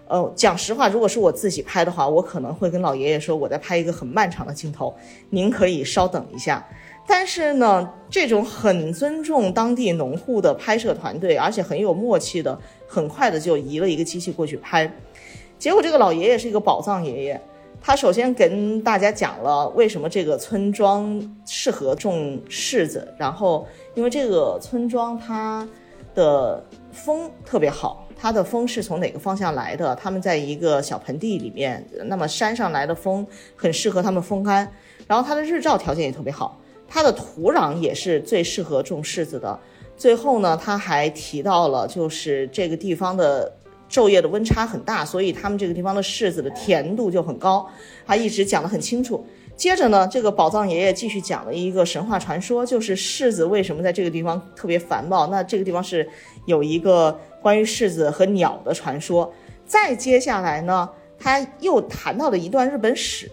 [0.07, 4.95] 呃，讲实话，如果是我自己拍的话，我可能会跟老爷爷说，我在拍一个很漫长的镜头，
[5.31, 6.63] 您可以稍等一下。
[7.11, 12.55] 但是呢，这种很尊重当地农户的拍摄团队，而且很有默契的，
[12.87, 14.89] 很快的就移了一个机器过去拍。
[15.57, 17.41] 结果这个老爷爷是一个宝藏爷爷，
[17.81, 25.67] 他首先跟大家讲了为什么这个村庄适合种柿子，然后因为这个村庄它
[26.13, 29.95] 的风特别好，它的风是从哪个方向来的？
[29.95, 34.71] 他们在一个小盆地里面，那么山上来的风很适合他们风干，
[35.07, 36.55] 然后它的日照条件也特别好。
[36.89, 39.57] 它的土壤也是最适合种柿子的。
[39.95, 43.51] 最后呢，他还提到了，就是这个地方的
[43.89, 47.69] 昼夜的温差很大，所以他们这个地方的柿子的甜度就很高。
[48.07, 49.25] 他一直讲得很清楚。
[49.57, 55.27] 接着呢，这个宝藏爷爷继续讲了一个神话传说，就是柿子为什么在这个地方特别繁茂。
[55.27, 56.07] 那这个地方是
[56.45, 59.29] 有一个关于柿子和鸟的传说。
[59.65, 63.29] 再接下来呢，他又谈到了一段日本史。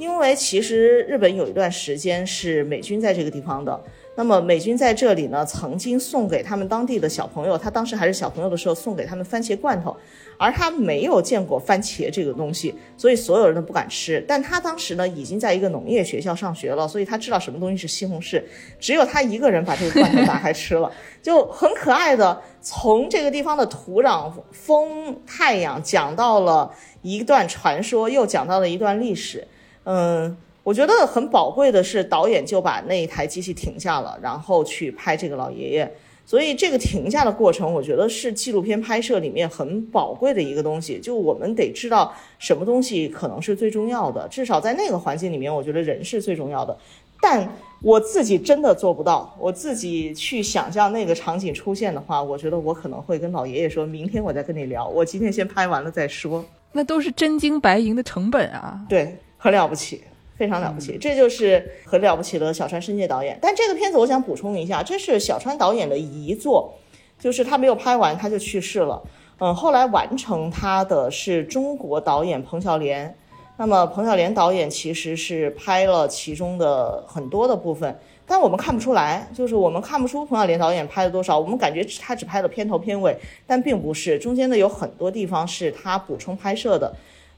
[0.00, 3.78] 因为其实日本有一段时间是美军在这个地方的，
[4.16, 9.94] 那么美军在这里呢，曾经送给他们当地的小朋友，他当时还是小朋友的时候，送给他们番茄罐头，
[10.38, 14.24] 而他没有见过番茄这个东西，所以所有人都不敢吃。
[14.26, 18.42] 但他当时呢，已经在一个农业学校上学了，所以他知道什么东西是西红柿，
[18.78, 20.90] 只有他一个人把这个罐头打开吃了，
[21.20, 26.72] 就很可爱的从这个地方的土壤、风、太阳讲到了
[27.02, 29.46] 一段传说，又讲到了一段历史。
[29.84, 35.92] 嗯，我觉得很宝贵的是，导演就把那一台机器停下了，然后去拍这个老爷爷。
[36.26, 41.00] 所以这个停下的过程，我觉得是纪录片拍摄里面很宝贵的一个东西。
[41.00, 46.76] 就我们得知道什么东西可能是最重要的，至少在那个环境里面，我觉得人是最重要的。
[47.20, 47.48] 但
[47.82, 56.44] 我自己真的做不到，我自己去想象那个场景出现的话，我觉得我可能会跟老爷爷说，明天我再跟你聊，我今天先拍完了再说。
[56.70, 58.80] 那都是真金白银的成本啊！
[58.88, 59.16] 对。
[59.42, 60.02] 很了不起，
[60.36, 63.38] 非常了不起，这就是很了不起的小川伸介导演。
[63.40, 66.74] 但这个片子我想补充一下，这是小川导演的遗作，
[67.18, 69.02] 就是他没有拍完他就去世了。
[69.38, 73.16] 嗯，后来完成他的是中国导演彭小莲。
[73.56, 83.14] 那么彭小莲导演其实是拍了其中的很多的部分，但我们看不出来，就是我们看不出彭小莲导演拍了多少，我们感觉他只拍了片头片尾，
[83.46, 86.90] 但并不是，中间的有很多地方是他补充拍摄的。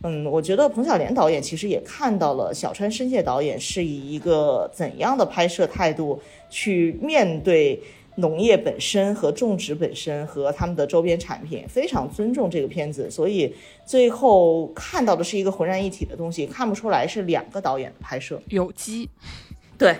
[0.04, 7.80] 嗯，我觉得彭小莲导演其实也看到了小川伸介导演是以一个怎样的拍摄态度去面对
[8.16, 13.54] 农业本身和种植本身和他们的周边产品，非常尊重这个片子，所以
[13.86, 19.08] 最后看到的是一个浑然一体的东西，看不出来是两个导演的拍摄，有机，
[19.78, 19.96] 对，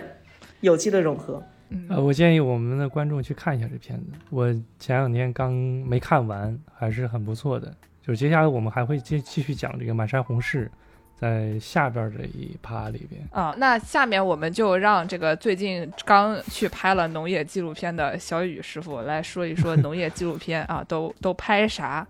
[0.61, 1.41] 有机的融合。
[1.89, 7.73] 呃，我建议我们的观众去看一下这片子，我前两天刚没看完，还是很不错的。
[8.05, 10.67] 就是接下来我们还会继继续讲这个满山红柿，
[11.15, 13.55] 在下边这一趴里边啊。
[13.57, 22.05] 那下面我们就让这个最近刚去拍了农业纪录片的小雨师傅来说一说农业纪录片啊，都都拍啥？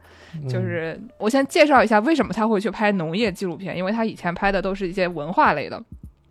[0.50, 5.80] 就是我先介绍一下为什么他会去拍农业纪录片，因为他以前拍的都是一些文化类的。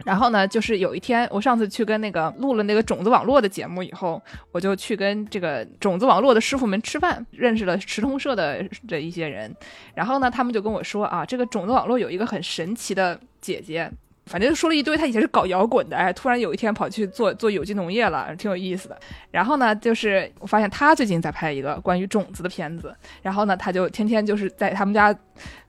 [0.05, 9.55] 然后呢，就是有一天，我上次去跟那个录了那个种子网络的节目以后，我就去跟这个种子网络的师傅们吃饭，认识了池通社的这一些人。
[9.95, 13.91] 然后呢，他们就跟我说啊，这个种子网络有一个很神奇的姐姐，
[14.27, 14.97] 反正就说了一堆。
[14.97, 18.99] 她以前是搞摇滚的，哎，突然有一天跑去做做有机农业了，挺有意思的。
[19.31, 25.17] 然后呢，就是我发现她最近在拍一个关于种子的片子，然后呢，她就天天就是在他们家。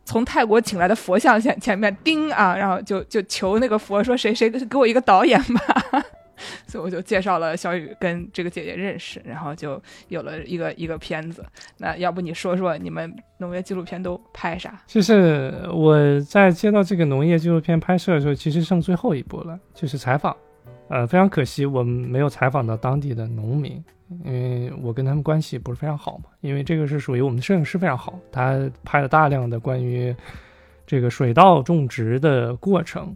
[0.06, 6.04] 从泰国请来的佛像前前面叮啊，然后就就求那个佛说谁谁给我一个导演吧。
[6.68, 11.46] 所以我就介绍了小雨跟这个姐姐认识，然后就有了一个一个片子。
[11.78, 14.82] 那要不你说说你们农业纪录片都拍啥？
[14.86, 20.36] 就是我在接到这个农业纪录片拍摄的时候，其实剩最后一步了，就是采访。
[20.90, 23.82] 呃，非常可惜我们没有采访到当地的农民，
[24.24, 26.26] 因为我跟他们关系不是非常好嘛。
[26.42, 30.16] 因为这个是属于我们的摄影师非常好，他拍了大量的关于
[30.86, 33.16] 这个水稻种植的过程。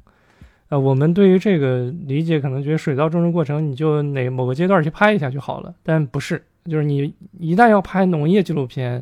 [0.69, 9.01] 呃，我们对于这个理解可能觉得水稻种植过程你就哪某个阶段去拍一下就好了，但不是，就是你一旦要拍农业纪录片，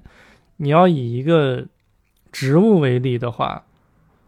[0.58, 1.66] 你要以一个
[2.32, 3.64] 植物为例的话，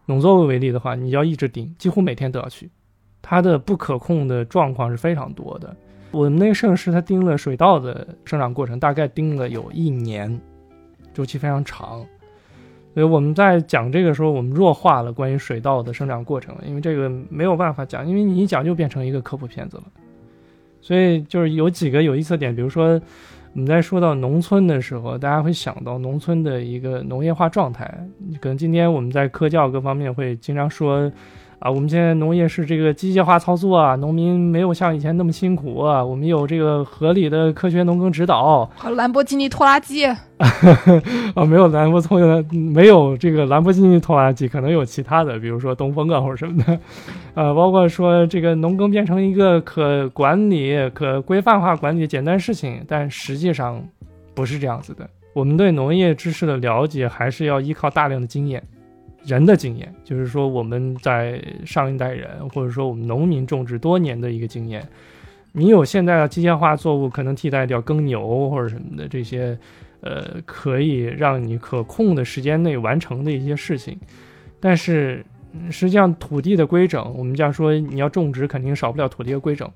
[0.06, 2.68] 农作物为例的话，你要一直盯，几乎每天都要去。
[3.22, 5.76] 它的不可控的状况是非常多的。
[6.10, 10.40] 我们那个摄影师他盯了水稻的生长过程，大概盯了有一年，
[11.12, 12.04] 周期非常长。
[12.94, 19.84] 所以我们在讲这个时候，我们弱化了关于水稻的生长过程，因为这个没有办法讲，因为你一讲就变成一个科普片子了。
[20.80, 23.00] 所以就是有几个有意思的点，比如说
[23.52, 27.86] 我们在说到农村的时候，大家会想到农村的一个农业化状态。
[28.40, 31.12] 可能今天我们在科教各方面会经常说。
[31.60, 36.04] 啊，我们现在农业是这个机械化操作啊，农民没有像以前那么辛苦啊。
[36.04, 38.70] 我们有这个合理的科学农耕指导。
[38.94, 40.06] 兰博基尼拖拉机。
[41.34, 46.78] 啊，没有兰博拖拉，没有这个兰博基尼拖拉机，可能有其他的，比如说东风啊或者什么的。
[47.34, 53.82] 呃，包括说这个农耕变成一个可管理、可规范化管理的简单事情，但实际上
[54.32, 55.10] 不是这样子的。
[55.32, 58.62] 我们对农业知识的了解还是要依靠大量的经验。
[59.28, 64.88] 人的经验，就是说我们在上一代人，或者说我们农民种植多年的一个经验。
[65.52, 69.58] 你有现在的机械化作物可能替代掉耕牛或者什么的这些，
[70.00, 73.98] 呃，可以让你可控的时间内完成的一些事情。
[74.60, 75.24] 但是
[75.70, 79.70] 实际上土地的规整，我们讲说你要种植，肯定少不了土地的规整。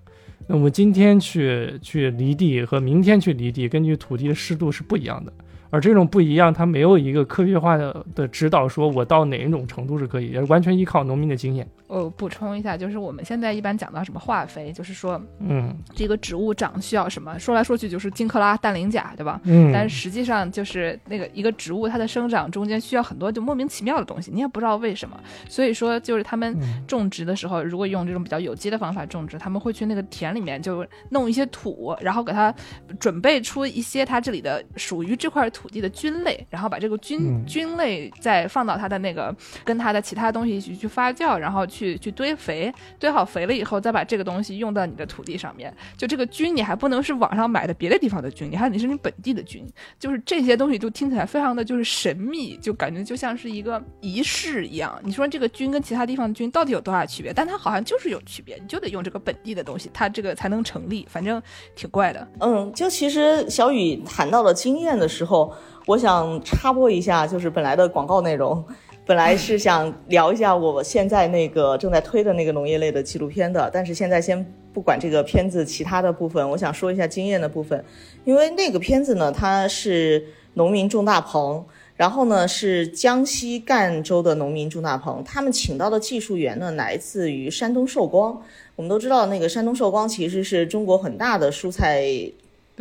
[0.46, 5.32] 那我今天去去犁地和明天去犁地，根据土地的湿度是不一样的。
[5.73, 11.66] 而这种不一样，它没有一个科学化的的指导，说我到哪一种程度是可以，也完全依靠农民的经验。
[11.93, 19.38] 我补充一下，就是我们现在一般讲到什么化肥，就是说，嗯，这个植物长需要什么，说来说去就是金克拉、氮磷钾，对吧？
[19.45, 19.70] 嗯。
[19.74, 25.20] 但是实际上就是那个一个植物它的生长中间需要很多就莫名其妙的东西，你也不知道为什么。
[25.51, 32.55] 所以说，就是他们种植的时候，如果用这种比较有机的方法种植，他们会去那个田里面就弄一些土，然后给它
[32.99, 41.82] 准备出一些它这里的属于这块土地的菌类，然后把这个菌菌类再放到它的那个跟它的其他东西一起去发酵，然后去。
[41.83, 45.74] 去去堆肥，堆好肥了以后，再把这个东西用到你的土地上面。
[45.97, 49.66] 就这个菌，你还不能是网上买的别的地方的菌，你还得是你本地的菌。
[49.99, 54.97] 就是这些东西都听起来非常的就是神秘，就感觉就像是一个仪式一样。
[55.03, 57.33] 你说这个菌跟其他地方的菌到底有多大区别？
[57.33, 61.05] 但它好像就是有区别，你就得用这个本地的东西，它这个才能成立。
[61.11, 61.43] 反正
[61.74, 62.28] 挺怪的。
[62.39, 65.53] 嗯，就其实小雨谈到了经验的时候，
[65.87, 68.64] 我想插播一下，就是本来的广告内容。
[69.05, 77.84] 本来是想聊一下我现在那个正在推的那个农业类的纪录片的，但是现在先不管这个片子其他的部分，我想说一下经验的部分，
[78.24, 80.24] 因为那个片子呢，它是
[80.55, 81.64] 农民种大棚，
[81.96, 88.40] 然后呢是江西赣州的农民种大棚，他们请到的技术员呢来自于山东寿光，
[88.76, 92.07] 我们都知道那个山东寿光其实是中国很大的蔬菜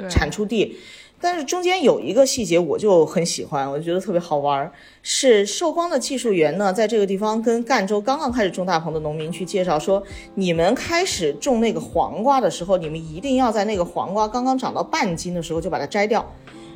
[0.08, 0.78] 产出地。
[1.22, 4.72] 但是中间有一个细节，我就很喜欢，我觉得特别好玩儿。
[5.04, 10.02] 是寿光的技术员呢，在这个地方跟赣州刚刚开始种大棚的农民去介绍说，
[10.36, 16.30] 你们开始种那个黄瓜的时候，你们一定要在那个黄瓜刚刚长到半斤的时候就把它摘掉。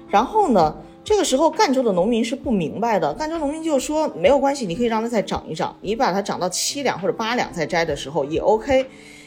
[0.08, 8.86] 然后呢，这个时候赣州的农民是不明白的，赣州农民就说没有关系，你可以让它再长一长，你把它长到七两或者八两再摘的时候也 OK。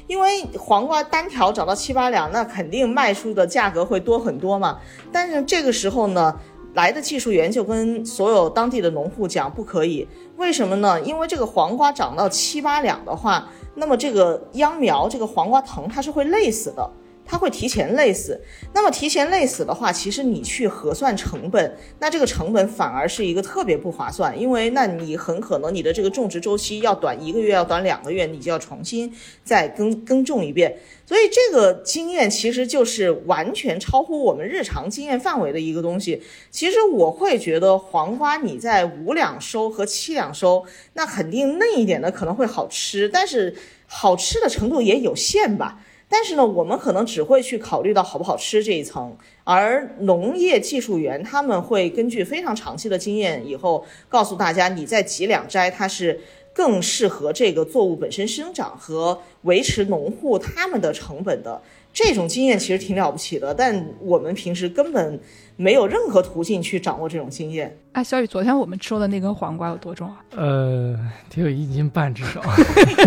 [0.08, 4.78] 因为黄瓜单条涨到七八两，那肯定卖出的价格会多很多嘛。
[5.12, 6.34] 但是这个时候呢，
[6.74, 10.08] 来的技术员就跟所有当地的农户讲，不可以。
[10.36, 11.00] 为什么呢？
[11.02, 16.90] 因为这个黄瓜涨到七八两的话，那么这个秧苗，这个黄瓜藤它是会累死的。
[17.30, 18.40] 它会提前累死，
[18.72, 29.14] 那么提前累死的话，其实你去核算成本，那这个成本反而是一个特别不划算，因为那你很可能你的这个种植周期要短一个月，要短两个月，你就要重新
[29.44, 30.78] 再耕耕种一遍。
[31.04, 36.22] 所以这个经验其实就是完全超乎我们日常经验范围的一个东西。
[36.50, 40.64] 其实我会觉得黄瓜你在五两收和七两收，
[40.94, 43.54] 那肯定嫩一点的可能会好吃，但是
[43.86, 45.80] 好吃的程度也有限吧。
[46.08, 56.18] 但是呢，我们可能只会去考虑到好不好吃这一层，而农业技术员他们会根据非常长期的经验，以后告诉大家你在几两摘它是
[56.54, 61.60] 更适合这个作物本身生长和维持农户他们的成本的。
[61.92, 65.20] 这种经验其实挺了不起的，但我们平时根本
[65.60, 67.76] 没有任何途径去掌握这种经验。
[67.90, 70.16] 哎，小雨，昨天我们吃的那根黄瓜有多重啊？
[70.36, 70.96] 呃，
[71.28, 72.40] 得有一斤半至少。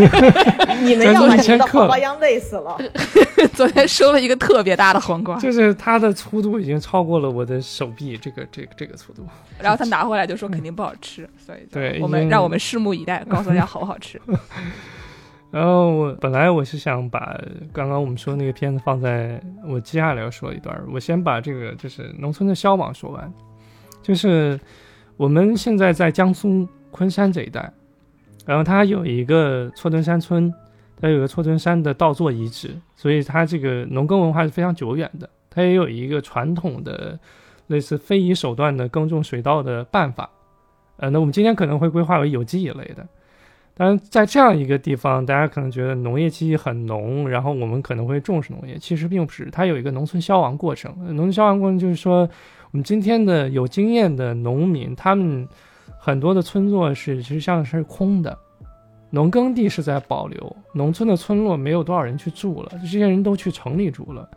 [0.84, 2.78] 你们要把你们的黄瓜秧累死了。
[3.56, 9.26] 昨天收了一个特别大的黄瓜，就是它的粗度已经超过了我的手臂这个这个这个粗度。
[9.58, 14.22] 然后他拿回来就说肯定不好吃，所以对我们让我们拭目以待，告诉大家好不好吃。
[15.52, 17.38] 然后我本来我是想把
[17.74, 23.32] 刚刚我们说那个片子放在我接下来要说一段，我先把这个就是农村的消亡说完。
[24.02, 24.58] 就是
[25.18, 27.72] 我们现在在江苏昆山这一带，
[28.46, 30.52] 然后它有一个错墩山村，
[31.00, 35.30] 它有个错墩山的稻作遗址，所以它这个农耕文化是非常久远的。
[35.50, 37.20] 它也有一个传统的
[37.68, 40.30] 类似非遗手段的耕种水稻的办法。
[40.96, 43.06] 呃，那我们今天可能会规划为有机一类的。
[43.82, 49.50] 但在这样一个地方，大家可能觉得农业气息很浓，然后我们可能会重视农业，其实并不是。
[49.52, 50.94] 它有一个农村消亡过程。
[51.08, 52.20] 农村消亡过程就是说，
[52.70, 55.48] 我们今天的有经验的农民，他们
[55.98, 58.38] 很多的村落是其实际上是空的，
[59.10, 64.30] 农耕地是在保留，农村的村落没有多少人去住了，这些人都去城里住了。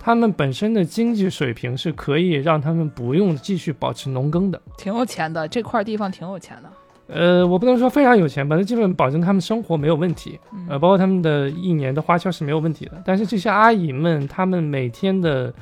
[0.00, 5.46] 他们本身的经济水平是可以让他们不用继续保持农耕的，挺有钱的。
[5.46, 6.72] 这块地方挺有钱的。
[7.08, 10.38] 呃，我不能说非常有钱吧，基本保证他们生活没有问题，
[10.68, 13.00] 呃，包括他们的一年的花销是没有问题的。
[13.04, 15.52] 但是这些阿姨们，她们每天的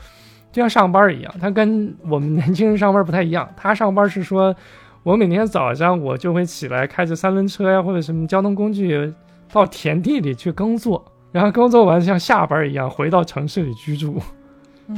[0.51, 3.47] 就像上班一样，她跟我们年轻人上班不太一样。
[3.57, 4.57] 她上班是说，
[5.03, 9.13] 我每天早上我就会起来开着三轮车呀，或者什么交通工具
[9.53, 14.19] 到田地里去耕作，然后耕作完像下班一样回到城市里居住，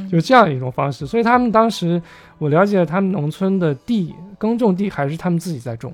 [0.08, 1.04] 就这样一种方式。
[1.08, 2.00] 所以他们当时
[2.38, 5.92] 我了解，他们农村的地耕种地还是他们自己在种。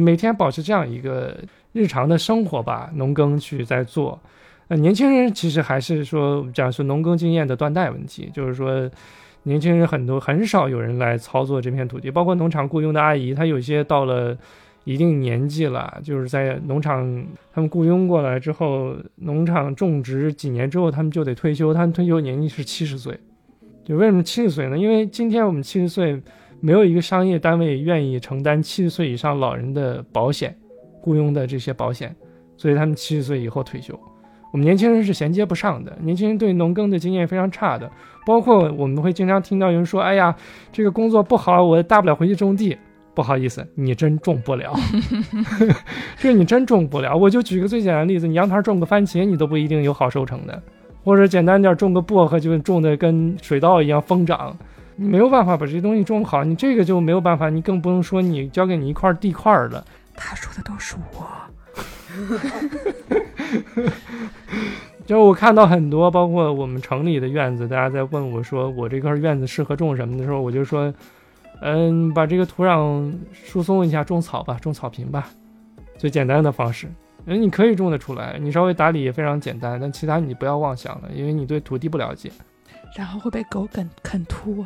[0.00, 1.34] 每天保持这样一个
[1.72, 4.20] 日常的生活吧，农耕去在做。
[4.68, 8.90] 呃，年轻人其实还是说讲说农耕经验的断代问题，就是说
[9.44, 14.36] 年轻人很多很少有人来操作这片土地，包括农场雇佣的阿姨，她有些到了
[14.84, 17.24] 一定年纪了，就是在农场
[17.54, 23.18] 他们雇佣过来之后，农场种植几年之后，他们就得退休，他们退休年纪是七十岁。
[23.84, 24.76] 就为什么七十岁呢？
[24.76, 26.20] 因为今天我们七十岁。
[26.60, 30.56] 没有一个商业单位愿意承担七十岁以上老人的保险，
[31.00, 32.14] 雇佣的这些保险，
[32.56, 33.98] 所以他们七十岁以后退休。
[34.52, 37.90] 我们年轻人是衔接不上的，年轻人对农耕的经验非常差的，
[38.26, 40.34] 包括我们会经常听到有人说：“哎呀，
[40.72, 42.76] 这个工作不好，我大不了回去种地。”
[43.14, 44.74] 不好意思，你真种不了，
[46.20, 47.16] 就是你真种不了。
[47.16, 50.62] 我就举个最简单的例子，你阳台种个番茄，你都不一定有好收成的，
[51.02, 54.54] 或者简单点种个薄荷，就种的跟水稻一样疯长。
[54.96, 59.84] 你没有办法把这些东西种好，你这个就没有办法，你更不用说你交给你一块地块了。
[60.14, 61.26] 他说的都是我，
[65.04, 70.92] 就是我看到很多，包括我们城里的院子，大家在问我说我这块院子适合种什么的时候，我就说，
[71.60, 75.28] 嗯，把这个土壤疏松一下，种草吧，种草坪吧，
[75.98, 76.88] 最简单的方式。
[77.26, 82.30] 嗯，你可以种得出来，你稍微打理也非常简单，但其他你不要妄想了，因为你对土地不了解。
[82.96, 84.64] 然后会被狗啃啃秃，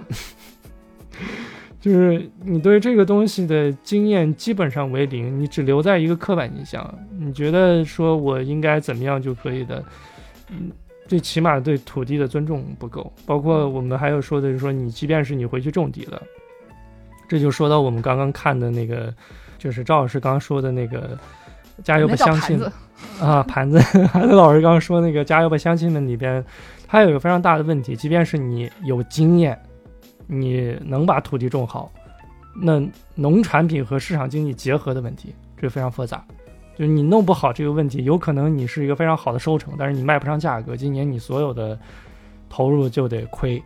[1.80, 6.98] 就是你对这个东西的经验基本上为零，你只留在一个刻板印象。
[7.18, 9.84] 你觉得说我应该怎么样就可以的，
[10.48, 10.70] 嗯，
[11.08, 13.12] 最起码对土地的尊重不够。
[13.26, 16.22] 包括我们还有说的是说，你即便是你回去种地了，
[17.28, 19.12] 这就说到我们刚刚看的那个，
[19.58, 21.18] 就是赵老师刚刚说的那个
[21.82, 22.60] “加油吧，乡亲”
[23.20, 23.78] 啊，盘子，
[24.08, 26.44] 盘 子老师刚刚说那个“加油吧，乡亲们”里边。
[26.90, 29.56] 它有一个非常大的问题，即便是你有经验，
[30.26, 31.88] 你能把土地种好，
[32.52, 32.82] 那
[33.14, 36.24] 农产品和市场经济结合的问题，这非常复杂。
[36.76, 41.78] 就你弄不好这个问题，有可能你是一个非常好的收成，但是你卖不上价格，今年你所有的
[42.48, 43.62] 投入就得亏，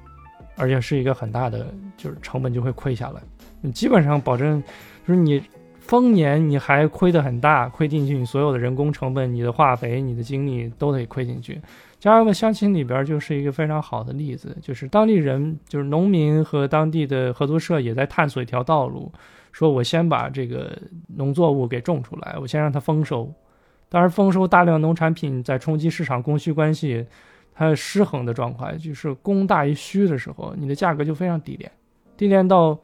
[0.56, 1.66] 而且是一个很大的，
[1.96, 3.22] 就是成本就会亏下来。
[3.62, 4.62] 你基本上保证，
[5.08, 5.42] 就是你
[5.80, 11.58] 丰年你还亏得很大，亏进去你所有的人工成本、你的化肥、你的精力都得亏进去。
[12.05, 19.11] 加油吧，乡亲里边就是一个非常好的例子，就是当地人，就是农民和当地的合作社也在探索一条道路，
[19.52, 20.78] 说我先把这个
[21.16, 23.32] 农作物给种出来，我先让它丰收。
[23.88, 27.07] 当然，丰收大量农产品在冲击市场供需关系，
[27.55, 31.72] 它失衡的状况，就是供大于需的时候，你的价格就非常低廉，
[32.18, 32.78] 低廉到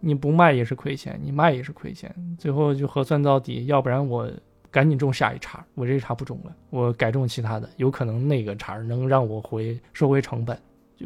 [0.00, 4.28] 你不卖也是亏钱，你卖也是亏钱，最后就核算到底，要不然我。
[4.70, 10.56] 赶紧种下一茬，我这一茬不种了，我改种其他的，有可能那个茬能让我回收回成本。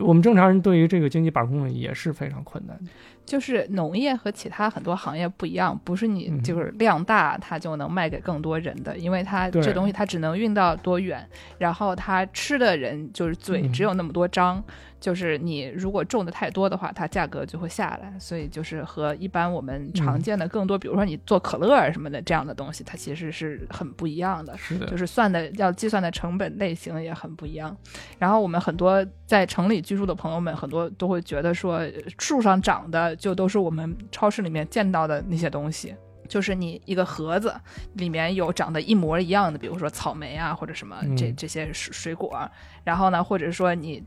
[0.01, 2.91] 我们正常人对于这个经济把控也是非常困难的。
[3.25, 11.27] 就是农业和其他很多行业不一样，不是你嗯就是量大它就能卖给更多人的，因为它这东西它只能运到多远，
[11.59, 14.63] 然后它吃的人就是嘴嗯只有那么多张，
[15.01, 24.57] 就是你如果种的太多的话，它价格就会下来，所以就是和一般我们常嗯见的更多，比如说你做可乐啊什么的这样的东西，它其实是很不一样的。
[24.59, 27.75] 是的，就是算的要计算的成本类型也很不一样。
[28.19, 31.81] 然后我们很多在城里居住的朋友们，很多都会觉得说，
[32.19, 35.95] 树上长的就都是我们超市里面见到的那些东西。
[36.27, 37.55] 就是你一个盒子
[37.97, 42.51] 里面有长得一模一样的，比如说草莓啊，或者什么这嗯这些水水果，
[42.83, 44.03] 然后呢，或者说你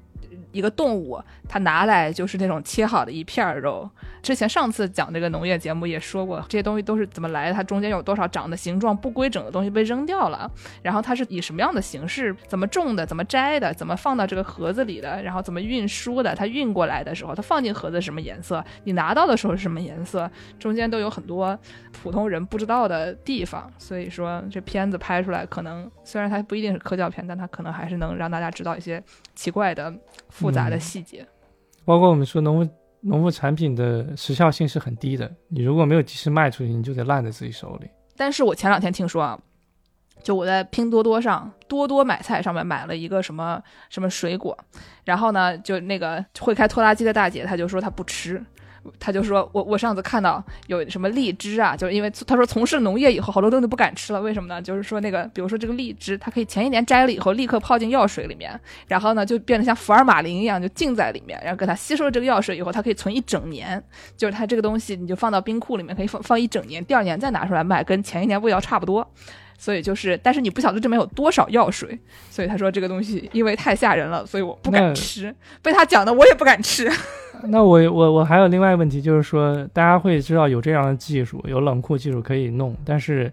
[0.51, 3.89] 一个动物，它拿来就是那种切好的一片肉。
[4.21, 10.49] 之前上次讲这个农业节目也说过，这些东西都是怎么来的，它中间有多少长的形状不规整的东西被扔掉了，
[10.81, 21.57] 然后它是以什么样的形式，怎么种的，怎么摘的，怎么放到这个盒子里的，然后怎么运输的，它运过来的时候，它放进盒子什么颜色，你拿到的时候是什么颜色，中间都有很多
[21.91, 23.71] 普通人不知道的地方。
[23.77, 29.03] 所以说这片子拍出来，可能虽然它不一定是科教片，但它可能还是能让大家知道一些
[29.35, 29.93] 奇怪的、
[30.29, 31.27] 复杂的嗯细节。
[31.83, 37.89] 包括我们说农副农副产品的时效性是很低的，你如果没有及时卖出去，你就得烂在自己手里。
[38.15, 39.37] 但是我前两天听说啊，
[40.23, 44.57] 就我在拼多多上多多买菜上面买了一个什么什么水果，
[45.03, 48.41] 然后呢，就那个会开拖拉机的大姐，她就说她不吃。
[48.99, 54.61] 他就说我我上次看到有什么荔枝啊，就是因为他说从事农业以后，好多东西都不敢吃了，为什么呢？
[54.61, 63.81] 就是说那个，比如说这个荔枝，它可以前一年摘了以后，立刻泡进药水里面，然后呢就变得像福尔马林一样，就浸在里面，然后给它吸收了这个药水以后，它可以存一整年。
[64.15, 69.07] 就是它这个东西，你就放到冰库里面，可以放放一整年，第二年再拿出来卖，跟前一年味道差不多。
[69.57, 71.97] 所以就是，但是你不晓得这里面有多少药水，
[72.29, 75.33] 所以他说这个东西因为太吓人了，所以我不敢吃。
[75.61, 76.89] 被他讲的我也不敢吃。
[77.49, 83.31] 那我我我还有另外一个问题，就是说大家会知道有这样的技术，有冷库技术可以弄，但是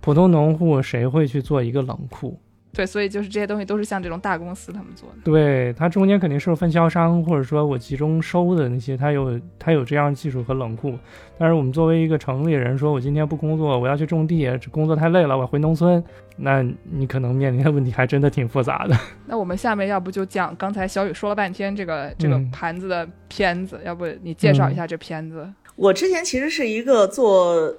[0.00, 2.38] 普通农户谁会去做一个冷库？
[2.72, 5.16] 对，所以就是这些东西都是像这种大公司他们做的。
[5.24, 10.96] 对，它中间肯定是有分销商，或者说我集中收的那些，它有它有这样技术和冷库。
[11.36, 16.02] 但是我们作为一个城里人，说我今天不工作，我要去种地，这工作太累了，我回农村，
[16.36, 18.96] 那你可能面临的问题还真的挺复杂的。
[19.26, 25.48] 那我们下面要不就讲刚才小雨说了半天这个这个嗯盘子的片子，要不你介绍一下这片子？
[25.76, 27.74] 我之前其实是一个做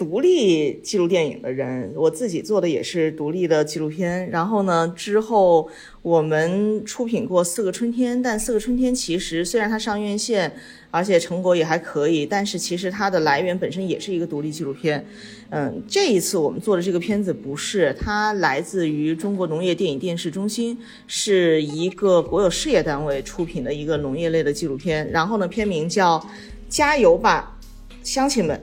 [0.00, 4.30] 独立纪录电影的人，我自己做的也是独立的纪录片。
[4.30, 5.68] 然后呢，之后
[6.00, 10.50] 我们出品过《四个春天》，但《四个春天》其实虽然它上院线，
[10.90, 15.04] 而且成果也还可以，但是其实它的来源本身也是一个独立纪录片。
[15.50, 25.10] 嗯，这一次我们做的这个片子不是，它来自于中国农业电影电视中心，是一个国有事业单位出品的一个农业类的纪录片。
[25.10, 26.18] 然后呢，片名叫
[26.70, 27.58] 《加油吧，
[28.02, 28.56] 乡亲们》。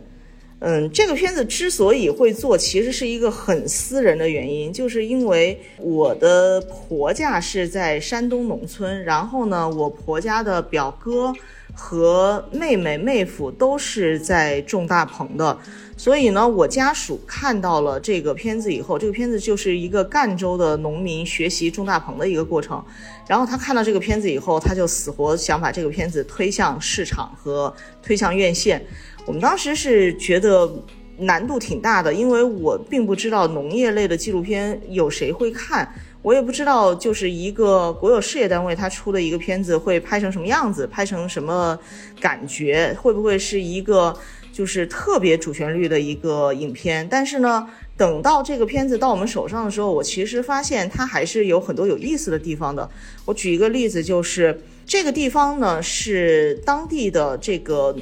[0.60, 11.32] 嗯，这个片子之所以会做，其实是一个很私人的原因，就是因为我的婆家是在山东农村，然后呢，我婆家的表哥
[11.76, 15.56] 和妹妹、妹夫都是在种大棚的，
[15.96, 22.84] 所以呢，我家属看到了这个片子以后，这个片子就是一个赣州的农民学习种大棚的一个过程。
[23.28, 28.84] 然后他看到这个片子以后，他就死活想把这个片子推向市场和推向院线。
[29.28, 30.72] 我们当时是觉得
[31.18, 41.78] 难度挺大的，因为我并不知道农业类的纪录片有谁会看，我也不知道就是一个国有事业单位他出的一个片子会拍成什么样子，拍成什么
[42.22, 44.18] 感觉，会不会是一个
[44.54, 47.06] 就是特别主旋律的一个影片？
[47.10, 47.68] 但是呢。
[47.98, 52.88] 等到这个片子到我们手上的时候，我其实发现它还是有很多有意思的地方的。
[53.26, 57.98] 我举一个例子，就是这个地方呢是当地的这个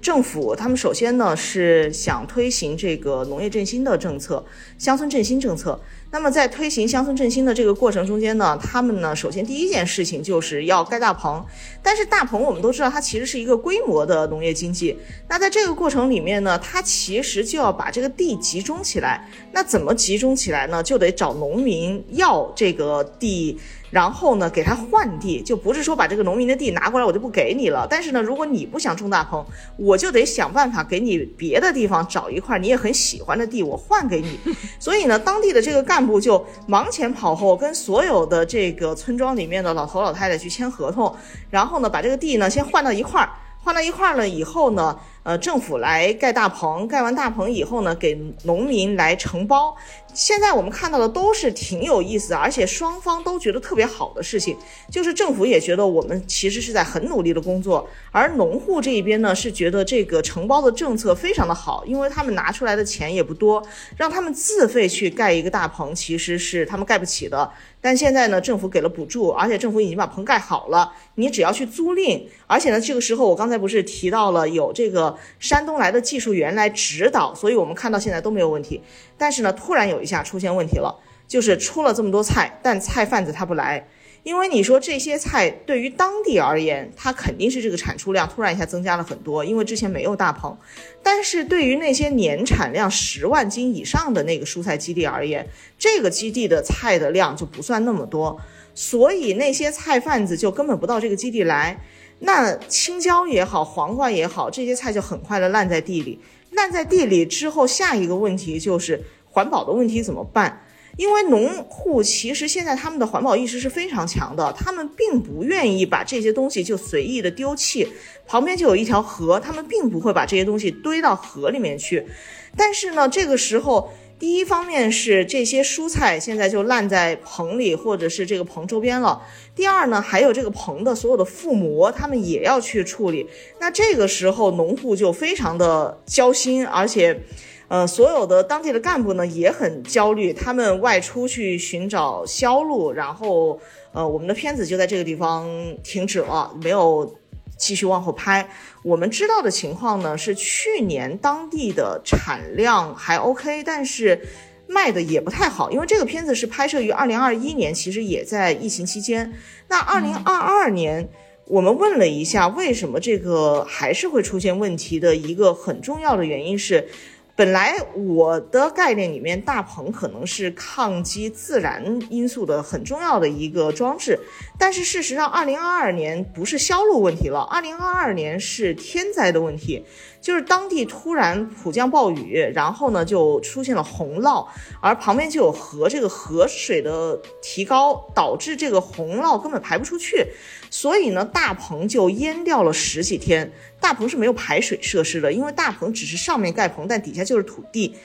[0.00, 4.44] 政府，他们首先呢是想推行这个农业振兴的政策，
[4.78, 5.80] 乡村振兴政策。
[6.12, 11.44] 那么在推行乡村振兴的这个过程中间呢，他们呢首先第一件事情就是要盖大棚。
[11.82, 14.96] 但是大棚我们都知道，它其实是一个规模的农业经济。
[15.28, 19.28] 那在这个过程里面呢，它其实就要把这个地集中起来。
[19.52, 20.82] 那怎么集中起来呢？
[20.82, 23.58] 就得找农民要这个地。
[23.90, 27.84] 然后呢，给他换地，就不是说把这个农民的地拿过来我就不给你了。
[27.90, 29.44] 但是呢，如果你不想种大棚，
[29.76, 34.38] 我就得想办法给你别的地方找一块你也很喜欢的地，我换给你。
[34.78, 41.14] 所以呢，当地的这个干干部就忙前跑后，跟所有的这个村庄里面的老头老太太去签合同，
[41.50, 43.28] 然后呢，把这个地呢先换到一块儿，
[43.62, 44.98] 换到一块儿了以后呢。
[45.22, 49.76] 呃，政府来盖大棚，盖完大棚以后呢，给农民来承包。
[50.12, 54.56] 现在我们看到的都是挺有意思，而且双方都觉得特别好的事情，
[54.90, 63.62] 就是政府也觉得我们其实是在很努力的工作，而农户这一边呢是觉得这个承包的政策非常的好，因为他们拿出来的钱也不多，
[63.96, 67.48] 让他们自费去盖一个大棚其实是他们盖不起的。
[67.80, 72.22] 但现在呢，政府给了补助，而且政府已经把棚盖好了，你只要去租赁。
[72.46, 78.82] 而且呢，这个时候我刚才不是提到了有这个山东来的技术员来指导，所以我们看到现在都没有问题。
[79.16, 80.94] 但是呢，突然有一下出现问题了，
[81.26, 83.88] 就是出了这么多菜，但菜贩子他不来。
[84.22, 90.56] 因为你说这些菜对于当地而言，它肯定是这个产出量突然一下增加了很多，因为之前没有大棚。
[91.02, 95.48] 但是对于那些年产量十万斤以上的那个蔬菜基地而言，
[95.78, 98.38] 这个基地的菜的量就不算那么多，
[98.74, 101.80] 所以那些菜贩子就根本不到这个基地来。
[102.18, 106.20] 那青椒也好，黄瓜也好，这些菜就很快的烂在地里。
[106.50, 110.62] 烂在地里之后，下一个问题就是环保的问题怎么办？
[111.00, 117.88] 因为农户其实现在他们的环保意识是非常强的，他们并不愿意把这些东西就随意的丢弃。
[118.26, 122.06] 旁边就有一条河，他们并不会把这些东西堆到河里面去。
[122.54, 129.22] 但是呢，这个时候，第一方面是这些蔬菜现在就烂在棚里或者是这个棚周边了；
[129.56, 133.26] 第二呢，还有这个棚的所有的覆膜，他们也要去处理。
[133.58, 137.22] 那这个时候，农户就非常的焦心，而且。
[137.70, 143.60] 呃，所有的当地的干部呢也很焦虑，他们外出去寻找销路，然后，
[143.92, 145.48] 呃，我们的片子就在这个地方
[145.84, 147.16] 停止了，没有
[147.56, 148.50] 继续往后拍。
[148.82, 154.20] 我们知道的情况呢是，去年当地的产量还 OK，但是
[154.66, 159.32] 卖的也不太好，因为这个片子是拍摄于二零二一年，其实也在疫情期间。
[159.68, 161.08] 那二零二二年，
[161.46, 166.88] 我们问了一下，为什么这个还是会出现问题的一个很重要的原因是。
[167.36, 174.18] 本来我的概念里面，大棚可能是抗击自然因素的很重要的一个装置，
[174.58, 179.84] 但是事实上，二零二二年不是销路问题了，二零二二年是天灾的问题。
[180.20, 184.46] 就是当地突然普降暴雨，然后呢就出现了洪涝，
[184.82, 190.26] 而旁边就有河，这个河水的提高导致这个洪涝根本排不出去，
[190.68, 193.50] 所以呢大棚就淹掉了十几天。
[193.80, 197.96] 大棚是没有排水设施的，因为大棚只是上面盖棚，但底下就是土地。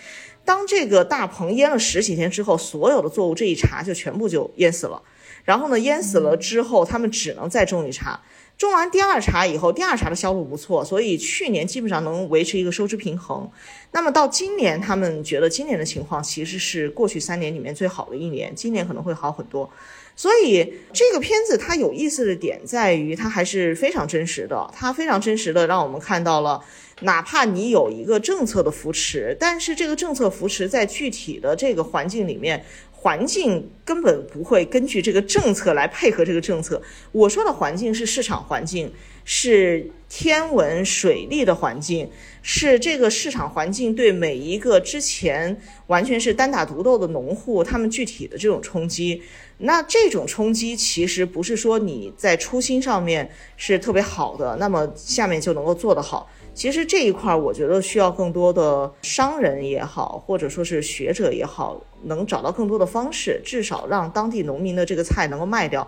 [0.43, 5.01] 当这个大棚淹了十几天之后，所有的作物这一茬就全部就淹死了。
[5.43, 8.19] 然后呢淹死了之后，他们只能再种一茬。
[8.57, 13.49] 种完第二茬以后，第二茬的销路不错，所以去年基本上能维持一个收支平衡。
[13.91, 19.69] 那么到今年，他们觉得今年的情况其实是过去三年里面最好的一年，今年可能会好很多。
[20.15, 26.61] 所以这个片子它有意思的点在于，它还是非常真实的，它非常真实的让我们看到了，
[27.01, 32.63] 哪怕你有一个政策的扶持，但是这个政策扶持在具体的这个环境里面。
[32.91, 36.81] 环境根本不会根据这个政策来配合这个政策。
[37.11, 38.91] 我说的环境是市场环境，
[39.23, 42.09] 是天文水利的环境，
[42.41, 45.55] 是这个市场环境对每一个之前
[45.85, 49.21] 完全是单打独斗的农户他们具体的这种冲击。
[49.57, 56.29] 那这种冲击其实不是说你在初心上面是特别好的，那么下面就能够做得好。
[56.53, 65.85] 其实这一块儿，我觉得需要更多的商人也好，或者说是学者也好，能找到更多的方式，至少让当地农民的这个菜能够卖掉。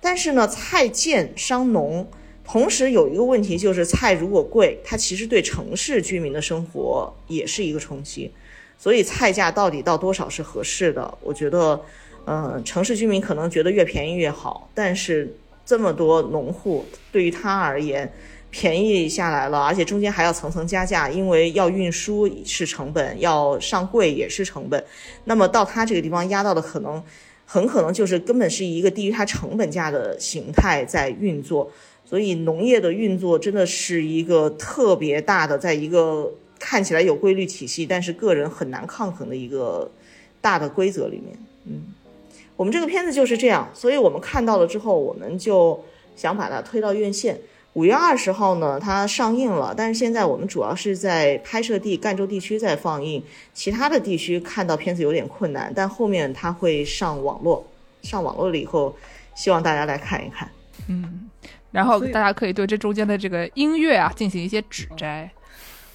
[0.00, 2.06] 但是呢，菜贱伤农，
[2.44, 8.32] 同时有一个问题就是，菜如果贵，它其实对城市居民的生活也是一个冲击。
[8.78, 11.18] 所以菜价到底到多少是合适的？
[11.22, 11.80] 我觉得，
[12.26, 18.12] 嗯，城市居民可能觉得越便宜越好，但是这么多农户对于他而言。
[18.52, 24.84] 便宜下来了，而且中间还要层层加价，因为要运输是成本，要上柜也是成本。
[25.26, 27.00] 那么到他这个地方压到的可能，
[27.46, 31.70] 很可能就是根本是一个低于它成本价的形态在运作。
[32.04, 39.88] 所以农业的运作真的是一个特别大的，在一个看起来有规律体系，但是个人很难抗衡的一个
[40.40, 41.38] 大的规则里面。
[41.66, 41.84] 嗯，
[42.60, 45.82] 我们这个片子就是这样，所以我们看到了之后，我们就
[46.14, 47.40] 想把它推到院线。
[47.72, 57.66] 五月二十号呢，它上映了，但是现在我们主要是在拍摄地赣州地区在放映，其他的地区看到片子有点困难，但后面它会上网络，
[58.02, 58.94] 上网络了以后，
[59.34, 60.46] 希望大家来看一看。
[60.86, 61.30] 嗯，
[61.70, 65.30] 然后大家可以对这中间的这个音乐啊进行一些指摘。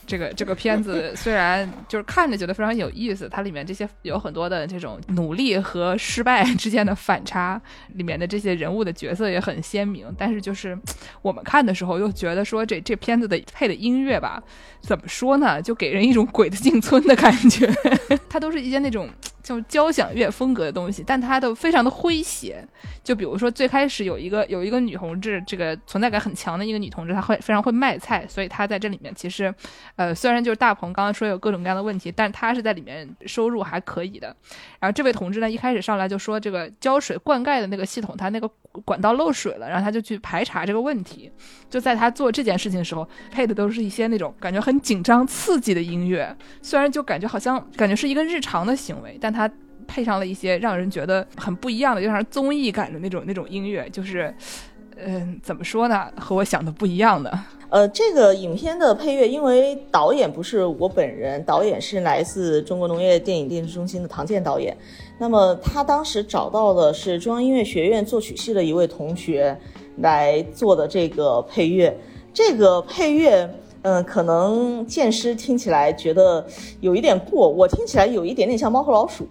[0.08, 7.62] 这个这个片子 虽然就是看着觉得非常有意思，它里面这些有很多的这种努力和失败 之间的反差，
[7.95, 10.06] 里面的这些人物的角色也很鲜明。
[10.18, 10.78] 但是就是
[11.22, 14.41] 我们看的时候又觉得说这这片子的配的音乐吧，
[14.82, 17.70] 怎么说呢，就给人一种鬼子进村的感觉。
[18.30, 19.10] 它都是一些那种
[19.45, 22.67] 就交响乐风格的东西，但它都非常的诙谐。
[23.03, 29.53] 就比如说最开始有一个有一个女同志，这个存在感很强的一个女同志，她会非常会卖菜，所以她在这里面其实，
[29.97, 34.35] 呃，虽然就是大鹏刚刚说有各种各样的问题，但她是在里面收入还可以的。
[34.79, 38.47] 然后这位同志呢，一开始上来就说这个浇水灌溉的那个系统，它那个
[38.83, 41.31] 管道漏水了，然后他就去排查这个问题。
[41.69, 49.51] 就在他做这件事情的时候，配的都是一些那种感觉很紧张刺激的音乐，虽然就感觉好像感觉是一个日常的行为，但他。
[49.88, 54.33] 配上了一些让人觉得很不一样的，就像综艺感的那种那种音乐，就是，
[54.97, 57.31] 嗯，怎么说呢，和我想的不一样的。
[57.69, 64.75] 呃，这个影片的配乐，因为导演不是我本人，导演是来自中国农业电影电视中心的唐健导演。
[65.19, 69.55] 那么他当时找到的是中央音乐学院作曲系的一位同学
[69.97, 71.95] 来做的这个配乐。
[72.33, 73.47] 这个配乐，
[73.86, 76.43] 嗯，可能剑师听起来觉得
[76.81, 79.27] 有一点过，我听起来有一点点像猫和老鼠。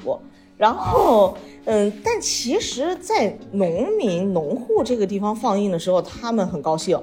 [0.57, 6.97] 然后，嗯，但其实，在农民、农户这个地方放映的时候，他们很高兴，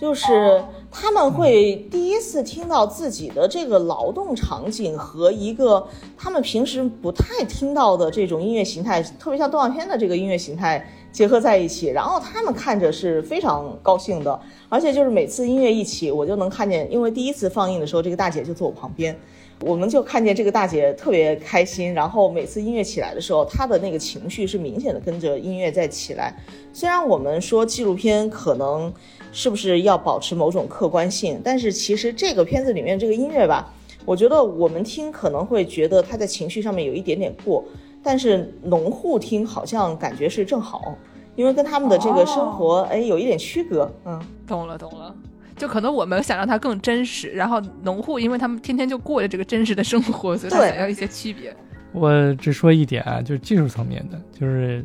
[0.00, 5.84] 就是他们会第一次听到自己的这个劳动场景和一个
[6.16, 14.38] 他们平时不太听到的这种音乐形态，特别像动画片的这个音乐形态结合在一起，然后他们看着是非常高兴的，
[14.68, 19.16] 而且就是每次音乐一起，我就能看见，因为第一次放映的时候，这个大姐就坐我旁边。
[19.60, 26.34] 我们就看见这个大姐特别开心，然后每次音乐起来的时候，她的那个情绪是明显的跟着音乐在起来。
[26.72, 28.92] 虽然我们说纪录片可能
[29.30, 33.72] 是不是要保持某种客观性，但是其实这个片子里面这个音乐吧，
[34.04, 37.64] 我觉得我们听可能会觉得他在情绪上面有一点点过，
[38.04, 40.96] 但是农户听好像感觉是正好，
[41.34, 43.90] 因为跟他们的这个生活哎有一点区隔。
[44.04, 45.12] 嗯，懂了懂了。
[45.56, 51.54] 就可能我们想让它更真实，然后农户因为他们天天就过着这个真实的生活，所以他想要一些区别。
[51.92, 54.84] 我只说一点啊，就是技术层面的，就是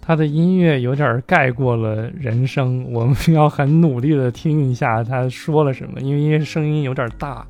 [0.00, 7.46] 他的音乐有点盖过了人声，我们 要很努力的听一下他说了什么，因为音乐声音有点大。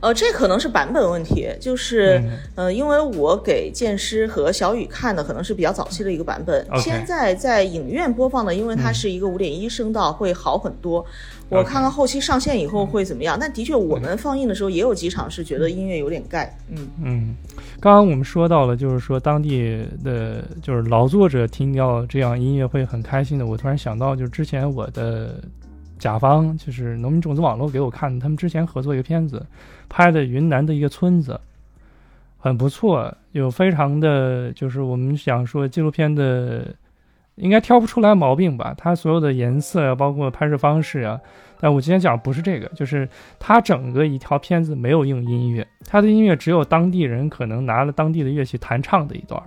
[0.00, 2.22] 呃，这可能是版本问题，就是，
[2.54, 11.04] 呃，因为我给剑师和小雨看的可能是比较早期的一个版本，现在在影院播放的，因为它是一个五点一声道，会好很多。
[11.48, 16.52] 我看看后期上线以后会怎么样，但的确我们放映的时候也有几场是觉得音乐有点盖。
[16.70, 17.36] 嗯嗯，
[17.78, 25.40] 刚刚我们说到了，就是说当地的就是劳作者听到这样音乐会很开心的，我突然想到，就是之前我的。
[25.98, 29.44] 甲方就是农民种子网络给我看的，他们之前合作一个片子，
[29.88, 31.40] 拍的云南的一个村子，
[32.38, 36.74] 很不错，有非常的，就是我们想说纪录片的，
[37.36, 38.74] 应该挑不出来毛病吧？
[38.76, 41.20] 它所有的颜色呀，包括拍摄方式啊，
[41.60, 49.42] 但我今天讲不是这个，就是它整个一条片子没有用音乐，它的音乐只有当地人可能拿了当地的乐器弹唱的一段。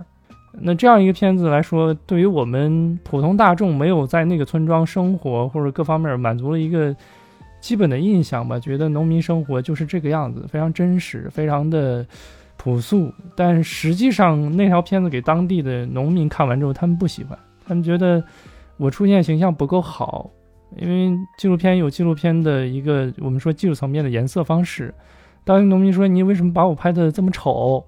[0.52, 6.94] 那这样一个片子来说，对于我们普通大众没有在那个村庄生活或者各方面满足了一个
[7.60, 12.04] 基本的印象吧，觉得农民生活就是这个样子，非常真实，非常的
[12.56, 13.12] 朴素。
[13.36, 18.22] 但实际上那条片子给当地的农民看完之后，他们不喜欢，他们觉得
[18.76, 20.28] 我出现形象不够好，
[20.76, 24.92] 因为纪录片有纪录片的一个我们说技术层面的颜色方式。
[25.44, 27.84] 当地农民说：“你为什么把我拍的这么丑？”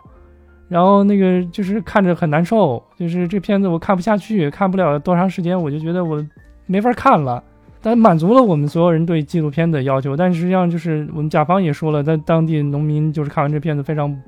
[0.73, 6.27] 然后那个就是看着很难受，就是这片子我看不下去，看不了多长时间，我就觉得我
[6.65, 7.45] 没法看了。
[7.83, 14.19] 但满足了我们所有人对纪录片的要求，但实际上就是我们甲方也说了，在当地农民就是看完这片子非常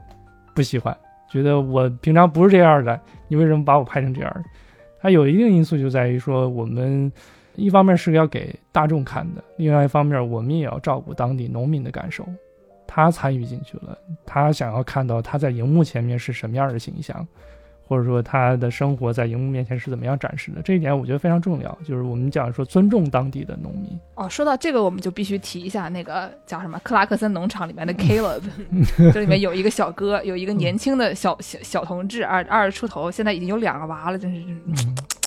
[0.55, 0.95] 不喜欢，
[1.31, 4.45] 觉得我平常不是这样的，你为什么把我拍成这样？
[5.01, 7.11] 它有一定因素就在于说，我们
[7.55, 12.23] 一方面是要给大众看的，另外一方面我们也要照顾当地农民的感受。
[12.95, 17.27] 他参与进去了，他想要看到他在荧幕前面是什么样的形象，
[17.89, 21.77] 或者说他的生活在荧幕面前是怎么样展示的，这一点我觉得非常重要。
[21.85, 23.99] 就是我们讲说尊重当地的农民。
[24.15, 28.43] 哦，说到这个，我们就必须提一下那个叫什么克拉克森农场里面的 Caleb，
[29.13, 34.41] 这里面有一个小哥，有一个年轻的小小小同志，二二十出头，现在已经有两个娃了，真是。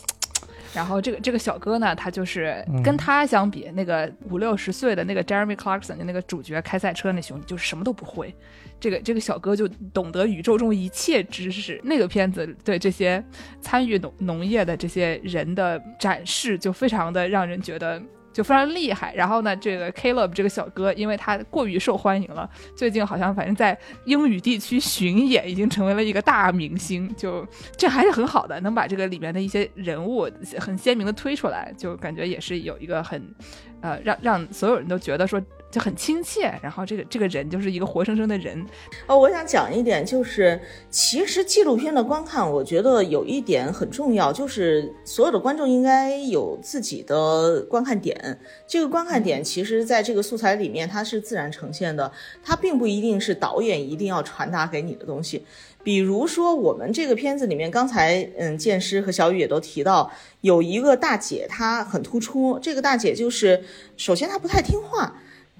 [0.73, 8.33] 然后这个这个小哥呢，他就是跟他相比，那个五六十岁的那个 Jeremy Clarkson 的那个主角开赛车那兄弟，就是什么都不会。
[8.79, 11.81] 这个这个小哥就懂得宇宙中一切知识。
[11.83, 13.23] 那个片子对这些
[13.59, 18.01] 参与农农业的这些人的展示，就非常的让人觉得。
[18.37, 23.75] 就非常厉害，然后呢，这个 Caleb 这个小哥，因为他过于受欢迎了，最近好像反正在
[24.05, 27.11] 英语地区巡演，已经成为了一个大明星。
[27.15, 27.43] 就
[27.75, 30.29] 这还是很好的，能把这个里面的一些人物
[30.59, 33.19] 很鲜明的推出来，就感觉也是有一个很，
[33.81, 38.65] 呃，让让所有人都觉得说就很亲切，然后这个这个人就是一个活生生的人。
[39.05, 40.59] 哦，我想讲一点，就是
[40.89, 48.39] 其实纪录片的观看，我觉得有一点很重要，就是所有的观众应该有自己的观看点。
[48.65, 52.11] 这个观看点，其实在这个素材里面它是自然呈现的，
[52.41, 55.45] 它并不一定是导演一定要传达给你的东西。
[55.83, 60.11] 比如说我们这个片子里面，刚才嗯，剑师和小雨也都提到，
[60.41, 63.63] 有一个大姐她很突出，这个大姐就是
[63.95, 65.15] 首先她不太听话。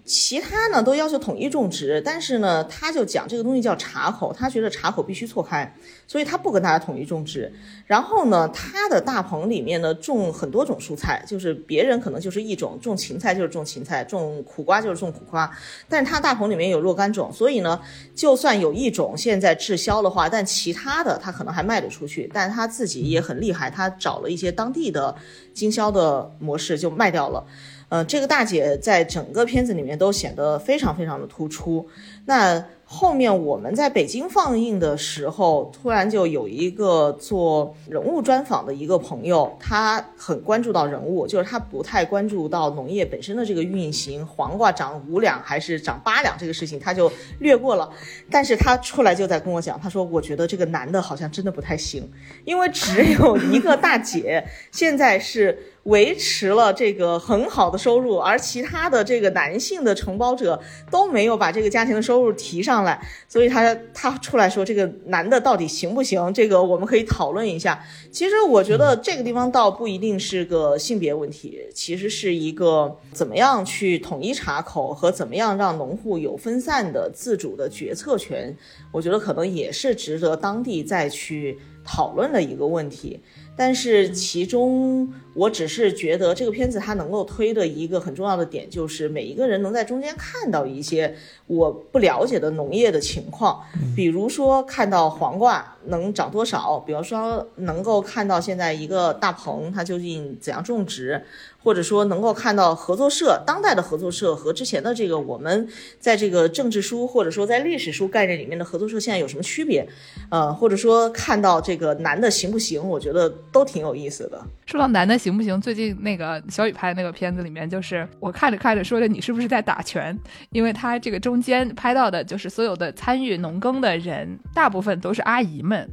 [0.07, 5.75] 其他呢都要求统一种植，但是呢，他就讲这个东西叫茶口，他觉得茶口必须错开，
[6.07, 7.51] 所以他不跟大家统一种植。
[7.85, 15.51] 然后呢，他的大棚里面呢种很多种蔬菜，就是别人可能就是一种，种芹菜就是种芹菜，种苦瓜就是种苦瓜，
[15.89, 17.77] 但是他大棚里面有若干种，所以呢，
[18.15, 25.13] 就算有一种现在滞销的话，但其他的他可能还卖得出去，但他自己也很厉害，他找了一些当地的
[25.53, 27.45] 经销的模式就卖掉了。
[27.89, 31.87] 呃，这个大姐在整个片子里面都显得非常非常的突出。
[32.25, 47.89] 那后面我们在北京放映的时候，突然就有一个做人物专访的一个朋友，他很关注到人物，就是他不太关注到农业本身的这个运行，黄瓜涨五两还是涨八两这个事情，他就略过了。
[48.29, 52.09] 但是他出来就在跟我讲，他说我觉得这个男的好像真的不太行，
[52.45, 55.57] 因为只有一个大姐现在是。
[55.87, 60.61] 维持了这个很好的收入，而其他的这个男性的承包者
[60.91, 66.33] 都没有把这个家庭的收入提上来，所以他他出来说这个男的到底行不行？
[66.33, 67.81] 这个我们可以讨论一下。
[68.11, 78.53] 其实我觉得这个地方倒不一定是个性别问题，其实是一个怎么样去统一查口和怎么样让农户有分散的自主的决策权，
[78.91, 83.21] 我觉得可能也是值得当地再去讨论的一个问题。
[83.57, 91.15] 但是其中，我只是觉得这个片子它能够推的一个很重要的点，就是每一个人能在中间看到一些
[91.47, 93.63] 我不了解的农业的情况，
[93.95, 101.23] 比如说看到黄瓜能长多少，比如说能够看到现在一个大棚它究竟怎样种植。
[101.67, 105.67] 或者说能够看到合作社当代的合作社和之前的这个我们
[105.99, 109.85] 在这个政治书或者说在历史书概念里面的合作社现在有什么区别？
[110.29, 112.81] 呃，或者说看到这个男的行不行？
[112.81, 114.41] 我觉得都挺有意思的。
[114.65, 120.17] 说到男的行不行，最近那个小雨拍的那个片子里面，就是我看着看着说的你是不是在打拳？
[120.51, 125.85] 因为他这个中间拍到的就是所有的参与农耕的人，大部分都是阿姨们，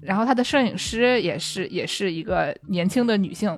[0.00, 3.56] 然后他的摄影师也是也是一个年轻的女性。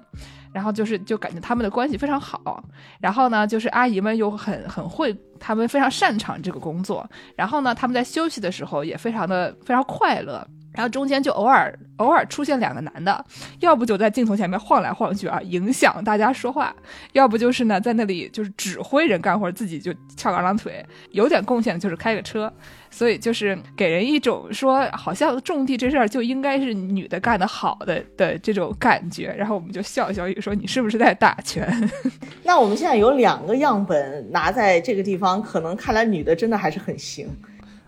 [0.54, 2.62] 然后就是，就感觉他们的关系非常好。
[3.00, 7.04] 然后呢，就是阿姨们又很很会，他们非常擅长这个工作。
[7.34, 10.46] 然后呢，他们在休息的时候也非常的非常快乐。
[10.74, 13.24] 然后中间就偶尔偶尔出现两个男的，
[13.60, 16.74] 要不就在镜头前面晃来晃去啊，影响大家说话；
[17.12, 22.52] 要不就是呢，在那里就是指挥人干活，自己就翘个二郎腿，有点贡献就是开个车。
[22.90, 29.34] 所以就是给人一种说，好像种地这事儿就应该是女的干得好的的这种感觉。
[29.36, 31.90] 然后我们就笑笑雨说：“你是不是在打拳？”
[32.44, 37.28] 那我们现在有两个样本拿在这个地方，可能看来女的真的还是很行。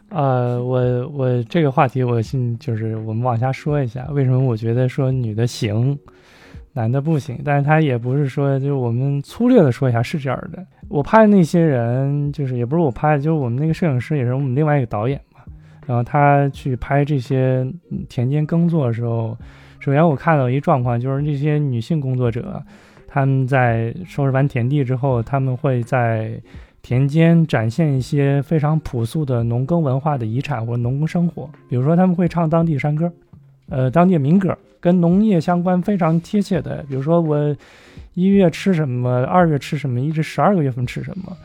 [0.08, 5.98] 呃，我我这个话题，我信就是我们往下说一下，为什么我觉得说女的行，
[6.72, 7.40] 男的不行？
[7.44, 10.64] 但是他也不是说，就是我们粗略的说一下是这样的。
[10.88, 15.40] 我拍的那些人，就是也不是我拍的，就是我们那个摄影师也是我们另外一个导演嘛。
[15.86, 17.66] 然后他去拍这些
[18.08, 19.36] 田间耕作的时候，
[19.80, 22.62] 首先我看到一状况，就是这些女性工作者，
[23.08, 26.40] 他们在收拾完田地之后，他们会在。
[26.86, 33.12] 田间展现一些非常朴素的农耕文化的遗产或农耕生活，比如说他们会唱当地山歌，
[33.68, 37.56] 呃，当地民歌，跟农业相关非常贴切的，比如说我
[38.14, 41.36] 一月吃什么，二月吃什么，一直十二个月份吃什么，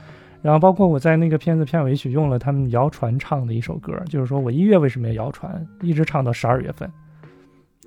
[0.44, 6.88] 然后包括我在那个片子片尾曲用了他们谣传唱的一首歌，就是说我一月为什么要谣传，一直唱到十二月份，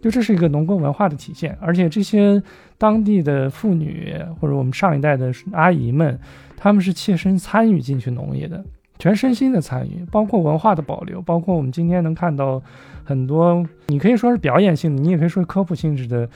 [0.02, 2.42] 就这是一个农耕文化的体现，而且这些
[2.76, 6.18] 当地的妇女或者我们上一代的阿姨们。
[6.56, 8.64] 他们是切身参与进去农业的，
[8.98, 12.62] 全身心的参与，包括文化的保留，包括我们今天能看到
[13.04, 16.28] 很多，你可以说是表演性的，你也可以说是科普性质的，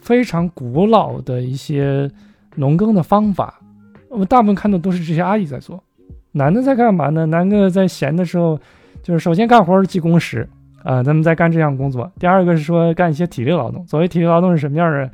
[0.00, 2.10] 非常古老的一些
[2.56, 3.60] 农耕的方法。
[4.08, 5.82] 我们大部分看到都是这些阿姨在做，
[6.32, 7.24] 男的在干嘛呢？
[7.26, 8.58] 男的在闲的时候，
[9.02, 10.48] 就是首先干活是记工时
[10.82, 12.10] 啊，他们在干这项工作。
[12.18, 13.86] 第二个是说干一些体力劳动。
[13.86, 15.10] 所谓体力劳动是什么样的？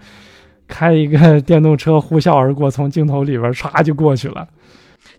[0.68, 4.46] 开一个电动车呼啸而过，从镜头里边唰就过去了。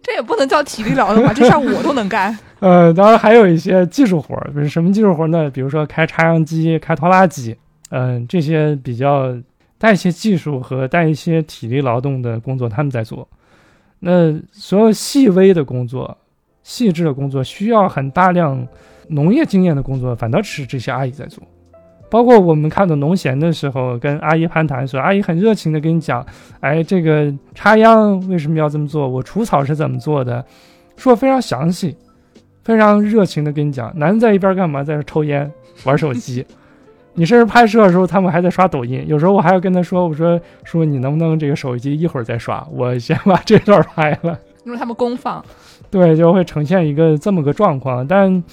[0.01, 1.31] 这也不能叫体力劳动吧？
[1.35, 2.37] 这事儿我都能干。
[2.59, 5.49] 呃，当然还有一些技术活儿，比如什么技术活儿呢？
[5.49, 7.55] 比如说开插秧机、开拖拉机，
[7.89, 9.35] 嗯，这些比较
[9.77, 13.27] 带一些技术和带一些体力劳动的工作，他们在做。
[13.99, 16.17] 那所有细微的工作、
[16.63, 18.67] 细致的工作，需要很大量
[19.07, 21.43] 农业经验的工作，反倒是这些阿姨在做。
[22.09, 26.25] 包括我们看到农闲的时候，跟阿姨攀谈的时候，阿姨很热情的跟你讲，
[26.59, 29.07] 哎，这个插秧为什么要这么做？
[29.07, 30.43] 我除草是怎么做的？
[30.95, 31.95] 说得非常详细，
[32.63, 33.91] 非常热情的跟你讲。
[33.97, 34.83] 男的在一边干嘛？
[34.83, 35.51] 在这抽烟、
[35.83, 36.45] 玩手机。
[37.19, 39.03] 你甚至拍摄的时候，他们还在刷抖音。
[39.07, 42.63] 有时候我还要跟他说：“我说叔，你能不能这个手机一会儿再刷？
[42.71, 45.43] 我先把这段拍了。”因为他们公放，
[45.89, 48.05] 对，就会呈现一个这么个状况。
[48.05, 48.43] 但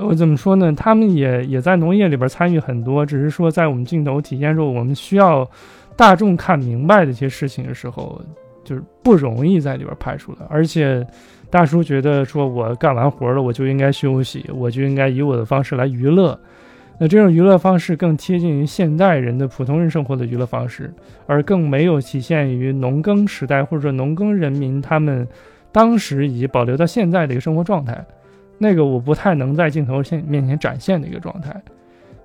[0.00, 0.72] 我怎么说呢？
[0.72, 5.48] 他们也也在农业里边参与很多，只是说在我们镜头体现出我们需要
[5.96, 8.20] 大众看明白的一些事情的时候，
[8.64, 10.38] 就是不容易在里边拍出来。
[10.48, 11.06] 而且
[11.50, 16.38] 大叔觉得说，我干完活了，我就应该休息，我就应该以我的方式来娱乐。
[17.00, 20.92] 那这种娱乐方式更贴近于现代人的普通人生活的娱乐方式，
[21.26, 25.26] 而更没有体现于农耕时代或者说农耕人民他们
[25.70, 28.04] 当时以及保留到现在的一个生活状态。
[28.58, 31.54] 那个我不太能在镜头现面前展现的一个状态，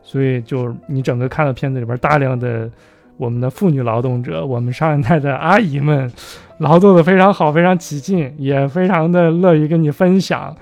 [0.01, 2.69] 所以就你整个看到片子里边大量的
[3.18, 6.11] 我们的妇女劳动者，我们上一代的阿姨们，
[6.57, 10.55] 劳动的非常好，非常起劲，也非常的乐于跟你分享。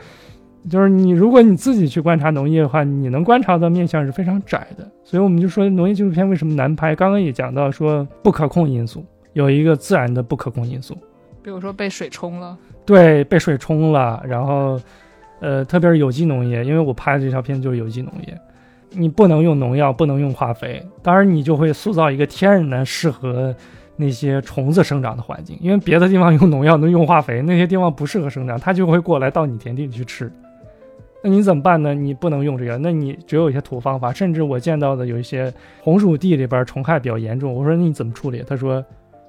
[0.69, 4.85] 就是你如果你自己去观察农业的话，你能观察到面相是非常窄的。
[5.03, 6.93] 所以我们就说农业纪录片为什么难拍？
[6.93, 9.03] 刚刚也讲到说不可控因素，
[9.33, 10.95] 有一个自然的不可控因素，
[11.41, 14.77] 比如说被水冲了，对，被水冲了，然后。
[15.41, 18.37] 呃，特别是有机农业，因为我拍的这条片就是有机农业，
[18.91, 23.53] 你不能用农药，不能用化肥，当然你就会塑造一个天然的适合
[23.95, 30.31] 那些虫子生长的环境，因为别的地方用农药能用化肥，那些地方不适合生长，它就会过来到你田地里去吃。
[31.23, 31.93] 那你怎么办呢？
[31.93, 38.43] 你不能用这个，那你只有一些土方法，甚至我见到的有一些红薯地里边虫害比较严重，我说你怎么处理？
[38.47, 38.83] 他说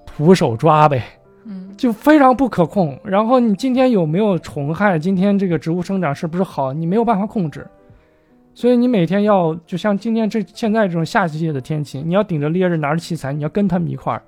[0.06, 1.02] 徒手抓呗。
[1.44, 2.98] 嗯，就非常不可控。
[3.04, 4.98] 然后你今天有没有虫害？
[4.98, 6.72] 今天这个植物生长是不是好？
[6.72, 7.66] 你没有办法控制。
[8.54, 14.22] 所以你每天要，就像今天这现在这种夏季的天气，你要顶着烈日，拿着器材，你要跟他们一块儿。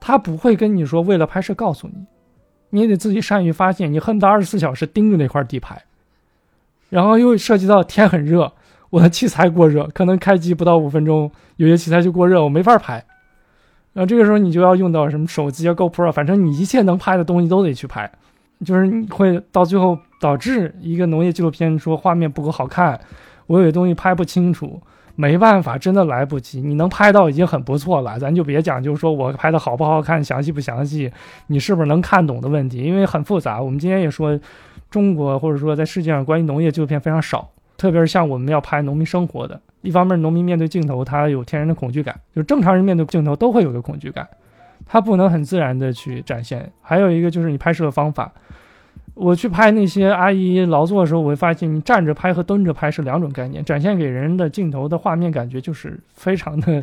[0.00, 2.04] 他不会跟你说为了拍摄告诉你，
[2.70, 3.92] 你得自己善于发现。
[3.92, 5.82] 你恨不得二十四小时盯着那块地拍。
[6.90, 8.52] 然后又涉及到天很热，
[8.90, 13.04] 我的器材过热，可能开机不到五分钟，有些器材就过热，我没法拍。
[13.94, 18.10] 然后这个时候你就要用到什么手机啊、GoPro，反正你一切能拍的东西都得去拍，
[18.64, 23.00] 就是你会到最后导致一个农业纪录片说画面不够好看，
[23.46, 24.82] 我有些东西拍不清楚，
[25.14, 26.60] 没办法，真的来不及。
[26.60, 31.10] 你能拍到已经很不错了，咱就别讲，就是说我拍的好不好看、详细不详细，
[31.46, 33.62] 你是不是能看懂的问题，因为很复杂。
[33.62, 34.36] 我们今天也说，
[34.90, 39.60] 中国或者说在世界上关于农业纪录片非常少，特别是像我们要拍农民生活的。
[39.82, 44.26] 一方面，农民面对镜头，他有天然的恐惧感，就是正常人面对镜头都会有个恐惧感，
[44.86, 46.72] 他不能很自然的去展现。
[46.80, 48.32] 还有一个就是你拍摄的方法，
[49.12, 56.82] 我去拍那些阿姨劳作的时候，我会发现你站着拍和蹲着拍是两种概念，展现给人的镜头的画面感觉就是非常的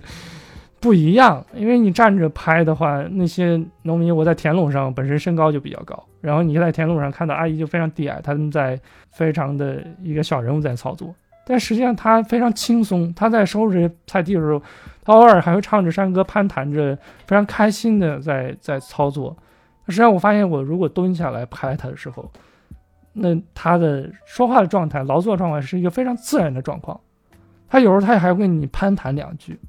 [0.81, 1.45] 不一样。
[1.53, 8.77] 因为你站着拍的话，那些农民我在田垄上本身身高就比较高，然后你在田垄上看到阿姨就非常低矮，他们在
[9.11, 11.15] 非常的一个小人物在操作。
[11.45, 14.61] 但实际上他非常轻松，他在收拾菜地的时候，
[15.03, 16.95] 他偶尔还会唱着山歌，攀谈着，
[17.25, 19.35] 非常开心的在在操作。
[19.87, 22.31] 实际上我发现，我如果蹲下来拍他的时候，
[23.11, 26.97] 那他的说话的状态、劳作状态是一个非常自然的状况。
[27.67, 29.59] 他有时候他还会跟你攀谈两句，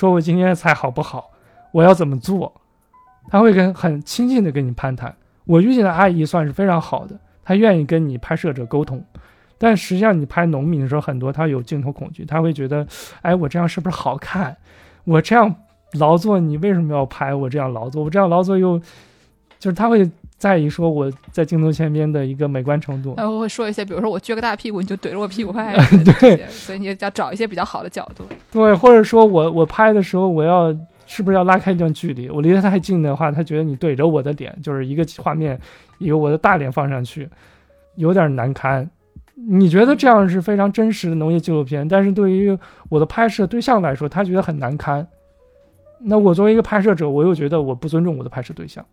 [0.00, 1.30] 说我今天的菜好不好，
[1.72, 2.50] 我要怎么做，
[3.28, 5.14] 他会跟很亲近的跟你攀谈。
[5.44, 9.04] 我遇见的阿姨算是非常好的，她愿意跟你拍摄者沟通。
[9.58, 12.86] 但实际上，你拍农民的时候，很多他有镜头恐惧，他会觉得，
[13.20, 14.56] 哎，我这样是不是好看？
[15.04, 15.54] 我这样
[15.92, 18.02] 劳作，你为什么要拍我这样劳作？
[18.02, 18.80] 我这样劳作又，
[19.60, 23.14] 就是他会在意说我在镜头前边的一个美观程度。
[23.16, 25.76] 然后会说一些，比如说我撅个大屁股，你就怼着我屁股拍。
[26.18, 28.24] 对，所以你要找一些比较好的角度。
[28.50, 30.74] 对，或者说我我拍的时候，我要
[31.06, 32.30] 是不是要拉开一段距离？
[32.30, 35.60] 我离得太近的话，他觉得你怼着我的脸，就是一个画面，
[35.98, 37.28] 一个我的大脸放上去，
[37.96, 38.88] 有点难堪。
[39.34, 42.58] 你觉得这样是非常真实的农业纪录片，但是对于
[42.88, 45.06] 我的拍摄对象来说，他觉得很难堪。
[46.02, 48.84] 那我作为一个拍摄者，我又觉得我不尊重我的拍摄对象。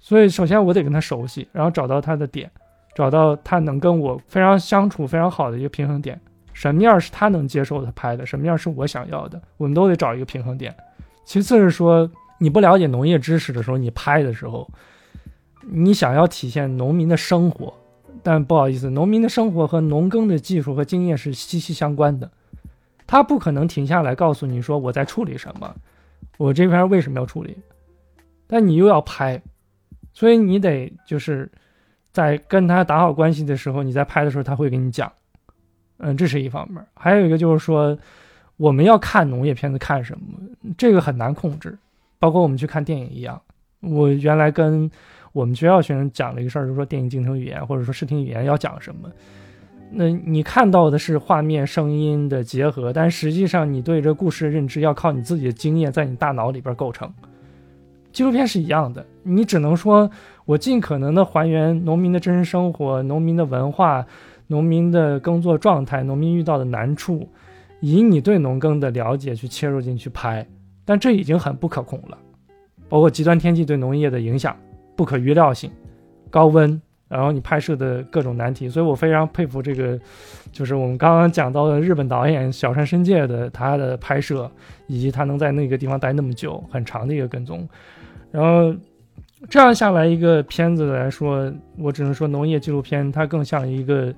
[0.00, 2.50] 所以，首先我得跟他熟悉，然后找到他的点，
[2.94, 6.20] 找到他能跟我非常相处非常好的一个平衡点。
[6.52, 10.74] 什么样是他能接受的拍的，什么样是我想要的，我们都得找一个平衡点。
[11.24, 12.08] 其次是说，
[12.38, 14.70] 你不了解农业知识的时候，你拍的时候，
[15.62, 17.74] 你想要体现农民的生活。
[18.22, 22.30] 但不好意思，农民的生活和农耕的技术和经验是息息相关的，
[23.06, 25.74] 他不可能停下来告诉你说我在处理什么，
[26.38, 27.58] 我这边为什么要处理，
[28.46, 29.42] 但你又要拍，
[30.14, 31.50] 所以你得就是
[32.12, 35.12] 在跟他打好关系的时候，你在拍的时候他会给你讲，
[35.98, 36.82] 嗯，这是一方面。
[36.94, 37.98] 还有一个就是说，
[38.56, 40.38] 我们要看农业片子看什么，
[40.78, 41.76] 这个很难控制，
[42.18, 43.40] 包括我们去看电影一样。
[43.80, 44.90] 我原来跟
[45.32, 49.10] 我们学校学生讲了一个事儿，就是说电影镜头语言或者说视听语言要讲什么。
[49.90, 57.12] 那你看到的是画面、声音的结合，但实际上你对这故事的认知要靠你自己的经验在你大脑里边构成。
[58.14, 60.08] 纪录片是一样的，你只能说
[60.46, 64.06] 我尽可能的还原农民的真实生活、农民的文化、
[64.46, 67.28] 农民的耕作状态、农民遇到的难处，
[67.80, 70.46] 以你对农耕的了解去切入进去拍，
[70.84, 72.16] 但这已经很不可控了。
[72.88, 74.56] 包括极端天气对农业的影响、
[74.94, 75.70] 不可预料性、
[76.30, 76.80] 高温。
[77.06, 79.96] 然后你拍摄的各种难题，所以我非常佩服这个，
[80.50, 84.50] 就是我们刚刚讲到的日本导演小山伸介的他的拍摄，
[84.88, 87.68] 以及他能在那个地方待那么久，很长的一个跟踪。
[88.34, 88.74] 然后
[89.48, 94.12] 这样下来一个片子来说，我只能说农业纪录片它更像一个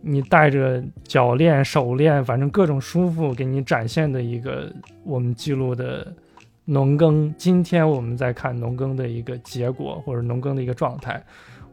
[0.00, 4.72] 你带着脚链、手链，反正各种舒服给你展现的一个
[5.04, 6.12] 我们记录的
[6.64, 7.32] 农耕。
[7.38, 11.22] 今天我们在看农耕的一个结果，或者农耕的一个状态。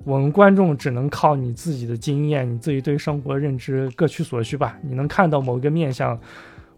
[0.03, 4.77] 我们观众只能靠你自己的经验，你自己对生活认知各取所需吧。
[4.83, 6.19] 你能看到某一个面相，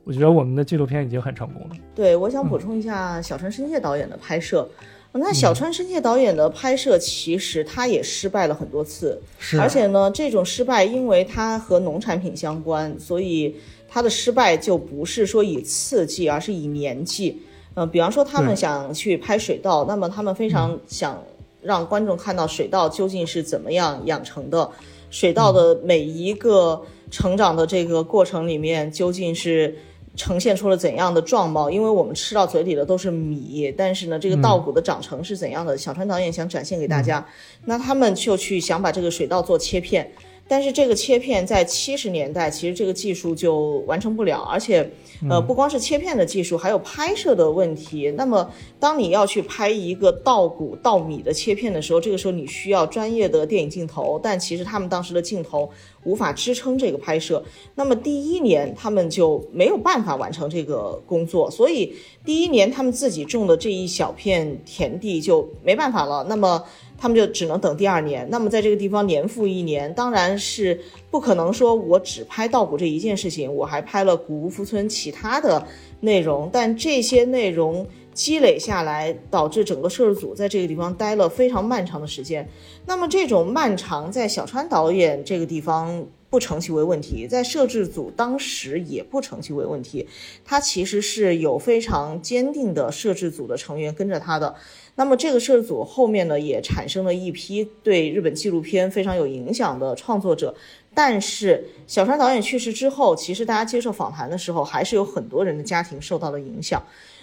[0.06, 1.76] 我觉得我们的纪录片已经很成功了。
[1.94, 4.66] 对，我想补充一下小川伸介导演的拍摄。
[5.12, 9.60] 那小川伸介导演的拍摄其实他也失败了很多次，是。
[9.60, 13.56] 而且呢，这种失败因为它和农产品相关，所以
[13.90, 17.42] 他的失败就不是说以次计，而是以年计。
[17.74, 21.22] 嗯，比方说他们想去拍水稻，那么他们非常想。
[21.62, 24.70] 让观众看到水稻究竟是怎么样养成的，
[25.10, 26.80] 水稻的每一个
[27.10, 29.76] 成长的这个过程里面究竟是
[30.16, 31.70] 呈现出了怎样的状貌？
[31.70, 35.78] 因为我们吃到嘴里的都是米，但是呢，这个稻谷的长成是怎样的？
[35.78, 37.26] 小川导演想展现给大家，
[37.66, 40.12] 那他们就去想把这个水稻做切片。
[40.48, 44.88] 但是这个切片在七十年代，其实这个技术就完成不了，而且，
[45.28, 48.14] 呃，不光是切片的技术，还有拍摄的问题。
[48.16, 48.48] 那么，
[48.80, 55.68] 当你要去拍一个稻谷、稻米的切片的时候，这个时候你需要专业的电影镜头，但其实他们当时的镜头
[56.04, 57.44] 无法支撑这个拍摄。
[57.74, 61.92] 那么第一年他们就没有办法完成这个工作，所以
[62.24, 66.24] 第一年他们自己种的这一小片田地就没办法了。
[66.30, 66.64] 那么。
[66.98, 68.28] 他们就只能等第二年。
[68.30, 70.80] 那么在这个地方年复一年，当然是
[71.12, 75.66] 不可能说我只拍稻谷这一件事情，我还拍了古屋福村其他的
[76.00, 76.50] 内容。
[76.52, 82.48] 但这些内容积累下来，导致整个摄制组在这个地方待了非常漫长的时间。
[82.86, 90.08] 那么这种漫长，在小川导演这个地方不成其为问题，在摄制组当时也不成其为问题。
[90.44, 94.56] 他其实是有非常坚定的摄制组的成员跟着他的。
[94.98, 100.56] 那么这个摄制组后面呢，也产生了一批对日本纪录片非常有影响的创作者。
[100.94, 106.82] 但是小川导演去世之后，其实大家接受访谈的时候，还是有很多人的家庭受到了影响。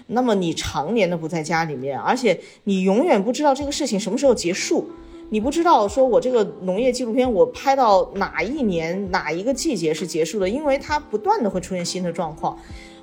[0.09, 4.87] 那么你常年的不在家里面，而且你永远不知道这个事情什么时候结束，
[5.31, 12.59] 你不知道说我这个农业纪录片我拍到哪一年哪一个季节是结束的，因为它不断的会出现新的状况。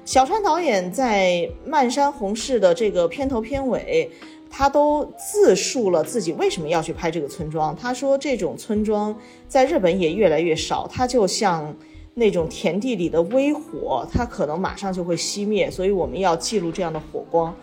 [0.06, 1.32] 小川导演在
[1.66, 4.12] 《漫山红事》的这个片头片尾。
[4.50, 7.76] 他都自述了自己为什么要去拍这个村庄。
[7.76, 9.16] 他说，这种村庄
[9.48, 11.76] 在日本也越来越少，它就像
[12.16, 17.56] 那种田地里的微火，它可能马上就会熄灭，所以我们要记录这样的火光。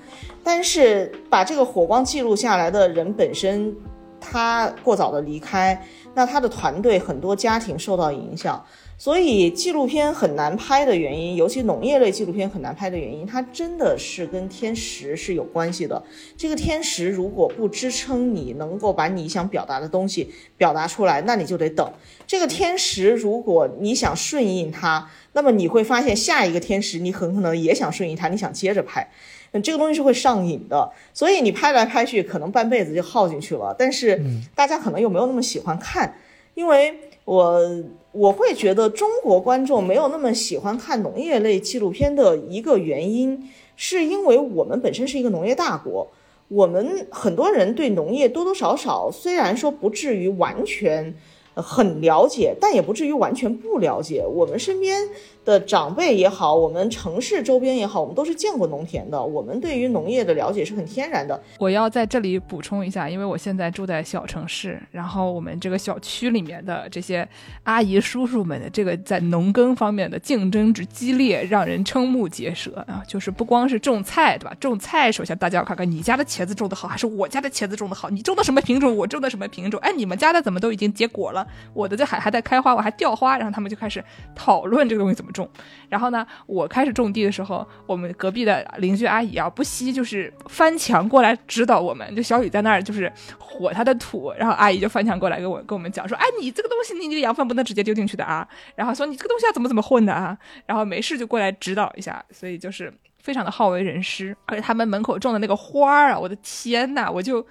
[0.43, 3.75] 但是把这个火光记录下来的人本身，
[4.21, 5.85] 他过早的离开，
[6.15, 8.65] 那他的团队很多家庭受到影响。
[8.99, 16.03] 所以纪录片很难拍的原因，尤其农业类纪录片很难拍的原因，它真的是跟天时是有关系的。
[16.37, 21.93] 这个天时如果不支撑你能够把你想表达的东西表达出来，那你就得等。
[22.27, 29.07] 这个天时如果你想顺应它，那么你会发现下一个天时你很可能也想顺应它，你想接着拍，
[29.53, 30.91] 嗯，这个东西是会上瘾的。
[31.13, 33.77] 所以你拍来拍去，可能半辈子就耗进去了。
[33.79, 34.21] 但是
[34.55, 36.17] 大家可能又没有那么喜欢看，
[36.55, 37.85] 因为我。
[38.17, 46.11] 我会觉得中国观众没有那么喜欢看农业类纪录片的一个原因，是因为我们本身是一个农业大国，
[46.49, 51.15] 我们很多人对农业多多少少虽然说不至于完全，
[51.57, 54.25] 很了解，但也不至于完全不了解。
[54.27, 55.01] 我们身边
[55.45, 61.41] 的长辈也好，我们城市周边也好，我们都是见过农田的，我们对于农业的了解是很天然的。
[61.59, 67.27] 我要在这里补充一下，因为我现在住在小城市，然后我们这个小区里面的这些
[67.63, 73.03] 阿姨叔叔们的这个在农耕方面的竞争之激烈，让人瞠目结舌啊！
[73.09, 74.55] 就是不光是种菜，对吧？
[74.61, 78.11] 种菜，首先大家要看看你家的茄子种的好，还是我家的茄子种的好？
[78.11, 78.95] 你种的什么品种？
[78.95, 79.81] 我种的什么品种？
[79.81, 81.46] 哎，你们家的怎么都已经结果了？
[81.73, 84.03] 我的这还还在开花，我还掉花，然后他们就开始
[84.35, 85.49] 讨论这个东西怎么种。
[85.89, 92.15] 然后呢，我开始种地的时候，我们隔壁的邻居阿姨啊，不惜就是翻墙过来指导我们。
[92.15, 98.47] 就小雨在那儿就是火他的土，然后阿姨就翻墙过来跟我跟我们讲说，哎，你这个东西你这个羊粪不能直接丢进去的啊。
[98.75, 100.37] 然后说你这个东西要怎么怎么混的啊。
[100.67, 102.93] 然后没事就过来指导一下，所以就是
[103.23, 104.37] 非常的好为人师。
[104.47, 107.47] 而且他们门口种的那个花儿啊，我的天呐，我就。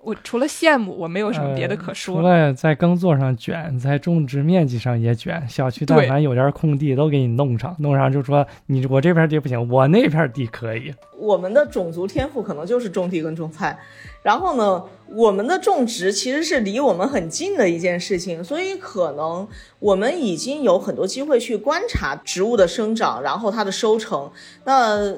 [0.00, 2.14] 我除了羡慕，我没有什么别的可说。
[2.14, 5.44] 除了在耕作上卷，在种植面积上也卷。
[5.48, 10.94] 小区但凡有点空地，都给你弄上，弄上就说你我这片地不行，我那片地可以。
[11.18, 13.76] 我们的种族天赋可能就是种地跟种菜，
[14.22, 19.46] 然后呢，我们的种植其实是离我们很近的一件事情，所以可能
[19.80, 24.30] 我们已经有很多机会去观察植物的生长，然后它的收成。
[24.64, 25.14] 那。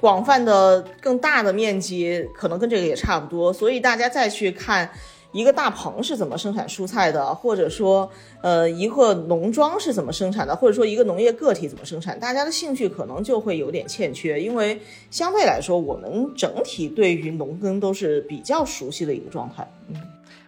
[0.00, 3.52] 广泛的、更大的面积，可能跟这个也差不多。
[3.52, 4.88] 所以大家再去看
[5.32, 8.08] 一个大棚是怎么生产蔬菜的，或者说，
[8.40, 14.80] 呃，一个农庄是怎么生产的，或者说一个农业个体怎么生产，大家的兴趣可能就会有点欠缺，因为
[15.10, 19.68] 相对来说，我们整体对于农耕都是比较熟悉的一个状态。
[19.88, 20.00] 嗯，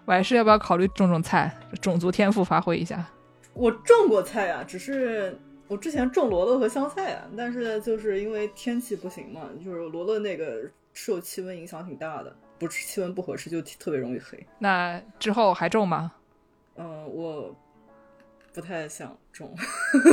[0.05, 3.05] 我还是要不要考虑种种菜，种族天赋发挥一下？
[3.53, 5.37] 我种过菜啊，只是。
[5.71, 14.45] 我之前种罗勒和香菜啊，但是就是因为天气不行嘛，就是罗勒那个受气温影响挺大的，不是气温不合适就特别容易黑。
[14.59, 16.11] 那之后还种吗？
[16.75, 17.55] 嗯，我
[18.53, 19.49] 不太想种，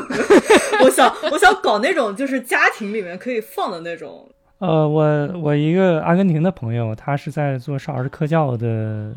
[0.85, 4.29] 我想我想搞那种就是家庭里面可以放的那种。
[4.59, 9.11] 呃，我我一个阿根廷的朋友，他是在做少儿科教的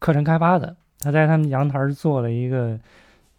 [0.00, 2.76] 课程开发的，他在他们阳台做了一个。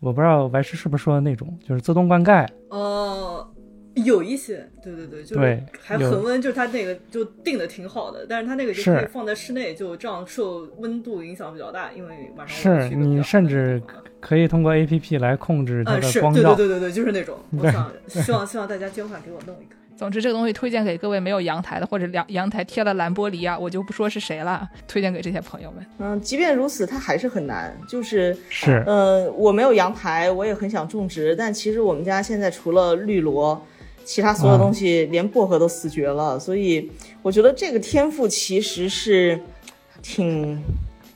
[0.05, 2.47] 我不知道白痴是不是说的那种，就是自动灌溉。
[2.69, 3.49] 哦，
[3.95, 13.81] 有一些，对对对，就是还恒温，就是它那个就定的挺好的，但是它那个就可以放在室内，就这样受温度影响比较大，因为晚上是你甚至
[14.19, 16.53] 可以通过 A P P 来控制它的光照。
[16.53, 17.39] 对对对对对，就是那种。
[17.57, 19.75] 我想 希望希望大家捐款给我弄一个。
[19.97, 25.85] 总之，这个东西推荐给各位没有阳台的，或者阳阳台贴了蓝玻璃啊，我就不说是谁了，推荐给这些朋友们。
[25.99, 27.73] 嗯，即便如此，它还是很难。
[27.87, 33.65] 就是是，呃，我没有阳台，我也很想种植，但其实我们家现在除了绿萝，
[34.03, 36.37] 其他所有东西，连薄荷都死绝了。
[36.37, 36.91] 所以
[37.21, 39.39] 我觉得这个天赋其实是
[40.01, 40.61] 挺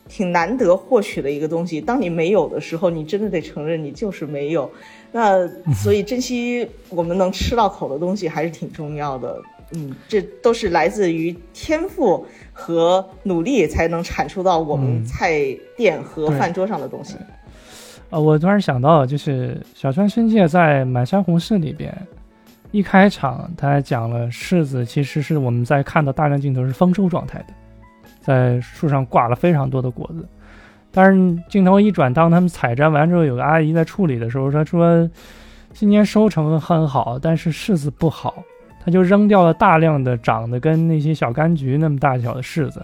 [0.10, 1.80] 挺难得获取的一个东西。
[1.80, 4.70] 当你没有的时候，你真的得承认你就是没有。
[5.12, 9.42] 那所以珍惜我们能吃到口的东西还是挺重要的，
[9.74, 15.42] 嗯，这都是来自于天赋和努力才能产出到我们菜
[15.78, 17.16] 店和饭桌上的东西。
[18.12, 21.96] 呃，我突然想到，就是小川伸介在《满山红柿》里边
[22.72, 27.54] 一开场，他还讲了柿子其实是我们在看到大量镜头是丰收状态的，
[28.20, 30.28] 在树上挂了非常多的果子。
[30.92, 35.08] 但是镜头一转，当他们采摘完之后，有个阿姨在处理的时候，她说
[35.72, 38.44] ：“今年收成很好，但是柿子不好。”
[38.84, 42.84] 她就扔掉了大量的长得跟那些小柑橘那么大小的柿子。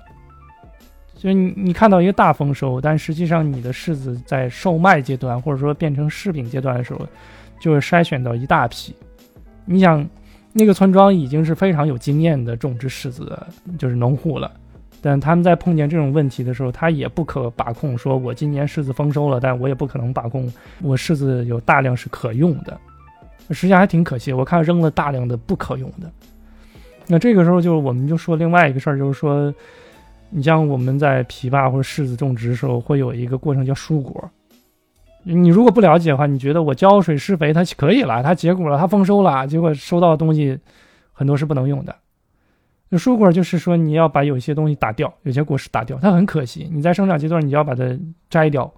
[1.16, 7.00] 就你你看到一个大丰收，但实际上你的柿子在售卖阶段，或者说变成柿饼阶段的时候，
[7.60, 8.94] 就会筛选到一大批。
[9.66, 10.08] 你想，
[10.54, 13.48] 那个村庄已经是非常有经验的种植柿子的，
[13.80, 14.52] 就是农户了。
[15.08, 17.96] 但他们在碰见这种问题的时候，他也不可把控。
[17.96, 20.52] 说我今年柿子丰收了，但我也不可能把控
[20.82, 22.76] 我柿子有大量是可用的，
[23.52, 24.34] 实际上还挺可惜。
[24.34, 26.12] 我看扔了大量的不可用的。
[27.06, 29.54] 那这个时候就我们就说另外一个事儿，就是说，
[30.32, 34.28] 你像我们在枇杷或者柿子种植的时候，会有一个过程叫疏果。
[35.22, 40.58] 你如果不了解的话，你觉得我浇水施肥它可以了，它结果了，它丰收了，结果收到的东西
[41.14, 41.96] 很多是不能用的。
[42.88, 46.70] 那蔬果就是说，你要把有些东西打掉，有些果实打掉，它很可惜。
[46.72, 47.84] 你在生长阶段，你就要把它
[48.30, 48.72] 摘掉。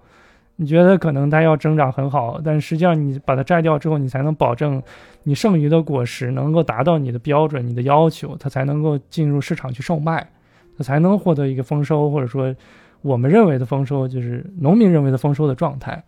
[0.56, 4.82] 你觉得可能它要增长很好，但实际上你把它摘掉之后，你才能保证
[5.24, 10.26] 你剩余的果实能够达到你的标准、你的要求，它才能够进入市场去售卖，
[10.76, 12.52] 它才能获得一个丰收，或者说
[13.02, 16.02] 我们认为的丰收，就是农民认为的丰收的状态。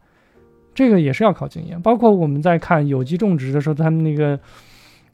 [0.75, 1.81] 这个也是要靠经验。
[1.83, 4.41] 包括我们在看有机种植的时候，他们那个。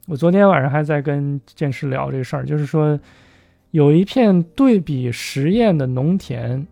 [0.07, 2.99] 我昨天晚上还在跟剑师聊这事儿，就是说，
[3.73, 6.65] 有一片对比实验的农田，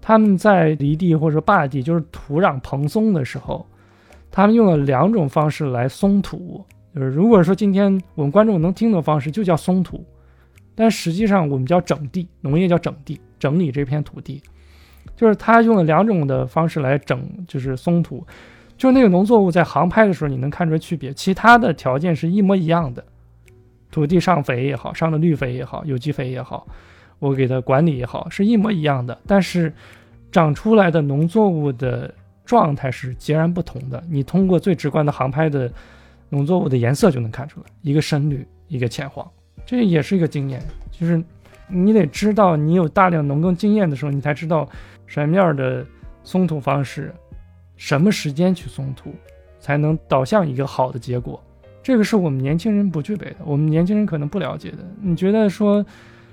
[0.00, 3.64] 他们在犁地或者坝地，就是土壤蓬松的时候，
[4.32, 6.64] 他们用了两种方式来松土。
[6.92, 10.04] 就是如果说今天我们观众能听的方式，就叫松土，
[10.74, 14.42] 但实际上我们叫整地，农业叫整地，整理这片土地。
[15.14, 18.26] 就是他用了两种的方式来整，就是松土，
[18.82, 23.04] 就那个农作物在航拍的时候你能看出来区别，其他的条件是一模一样的，
[23.92, 26.66] 土地上肥也好，上的绿肥也好，有机肥也好。
[27.20, 29.72] 我给它管理也好，是一模一样的，但是
[30.32, 32.12] 长出来的农作物的
[32.44, 34.02] 状态是截然不同的。
[34.10, 35.72] 你通过最直观的航拍的
[36.28, 39.24] 农作物的颜色就能看出来，一个深绿，一个浅黄，
[39.64, 40.60] 这也是一个经验。
[40.90, 41.22] 就是
[41.68, 44.68] 你得知道，你有大量农耕经验的时候，你才知道
[45.06, 45.86] 什么样的
[46.24, 47.14] 松土方式，
[47.82, 49.12] 什么时间去松土，
[49.58, 51.42] 才能导向一个好的结果。
[51.82, 54.78] 这个是我们年轻人不具备的，我们年轻人可能不了解的。
[55.00, 55.84] 你觉得说？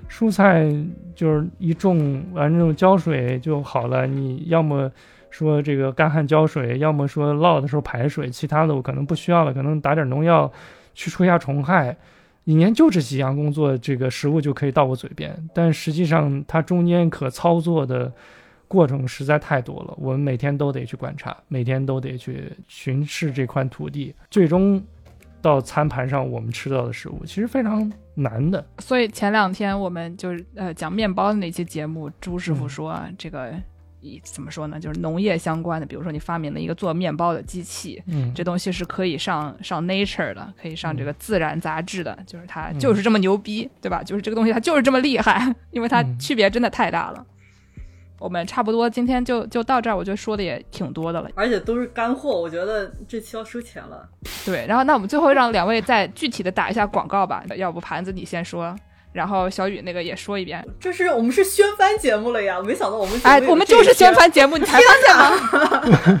[0.08, 0.68] 蔬菜
[1.14, 4.08] 就是一种完，之后浇水就好了。
[4.08, 4.90] 你要么
[5.30, 10.50] 说这个干旱浇水，要么说涝的时候排水，其他的我可能不需要了，可能打点农药
[10.94, 11.96] 去除一下虫害。
[12.42, 15.32] 一年就这几样工作，这个食物就可以到我嘴边。
[15.54, 18.12] 但实际上它中间可操作的
[18.70, 24.80] 过程实在太多了，我们每天都得去观察，每天都得去巡视这块土地，最终。
[25.42, 28.62] 到餐盘上，我们吃到的食物其实非常难的。
[28.78, 33.50] 所以前两天我们就是呃讲面包的那期节目，朱师傅说这个
[34.02, 34.78] 以怎么说呢？
[34.78, 44.02] 就是农业相关的，比如说你发明了一个做面包的机器，嗯，这东西是可以上上 Nature 的，可以上这个自然杂志的，就是它就是这么牛逼，对吧？
[44.02, 47.26] 就是这个东西它就是这么厉害，因为它区别真的太大了。
[48.20, 54.06] 我们差不多今天就就到这儿，我觉得说的也挺多的了，而且都是干货，我觉得这期要收钱了。
[54.44, 58.76] 对，然后那我们最后让两位再具体的打一下广告吧，要不盘子你先说，
[59.14, 60.62] 然后小雨那个也说一遍。
[60.78, 66.20] 这是我们是宣翻节目了呀，没想到我们哎，我们就是宣翻节目，你才发现吗？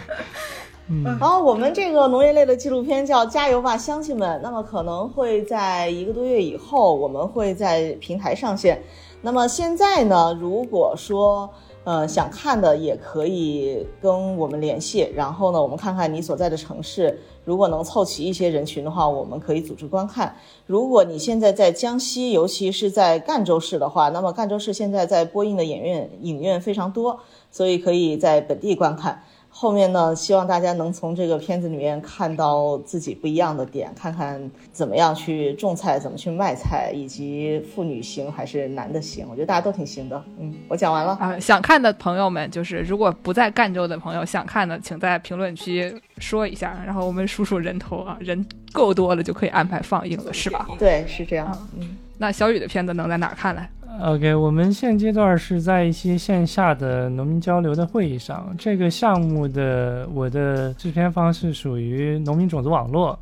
[1.04, 8.82] 然后我们这个农业类的纪录片叫《加油吧，乡亲们》，那么可能会在一个多月以后，我们会在平台上线。
[9.20, 11.52] 那么现在呢，如果说。
[11.84, 20.36] 呃，想看的也可以跟我们联系，然后呢，我们看看你所在的城市，如果能凑齐一些人群的话，我们可以组织观看。
[20.66, 27.18] 如果你现在在江西，尤其是在赣州市的话，那么赣州市现在在播映的影院影院非常多，
[27.50, 29.22] 所以可以在本地观看。
[29.52, 39.26] 后面呢，希望大家能从这个片子里面看到自己不一样的点，看看怎么样去种菜，怎么去卖菜，以及妇女行还是男的行。
[39.28, 40.24] 我觉得大家都挺行的。
[40.38, 41.38] 嗯，我讲完了啊。
[41.38, 50.66] 想看的朋友们，就是如果不在赣州的朋友想看的，请在评论区说一下，然后我们数数人头啊，人够多了就可以安排放映了，是吧？
[50.78, 51.68] 对，是这样。
[51.76, 53.66] 嗯，那小雨的片子能在哪看呢
[54.00, 58.54] ？OK，我们现阶段是在一些线下的农民交流的会议上。
[58.58, 63.18] 这个项目的我的制片方是属于农民种子网络，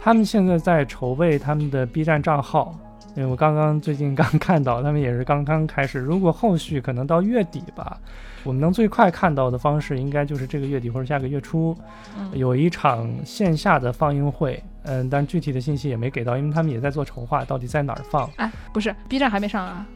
[0.00, 2.78] 他们现在在筹备他们的 B 站账号。
[3.16, 6.00] 因为我刚刚最近刚 看到，他们也是刚刚开始。
[6.00, 7.96] 如果后续可能到月底吧，
[8.42, 11.76] 我们能最快看到的方式，应该就是这个月底或者下个月初，
[12.32, 14.60] 有一场线下的放映会。
[14.82, 18.28] 嗯，但具体的信息也没给到，因为他们也在做筹划，到底在哪儿放？
[18.34, 19.86] 哎，不是，B 站还没上啊。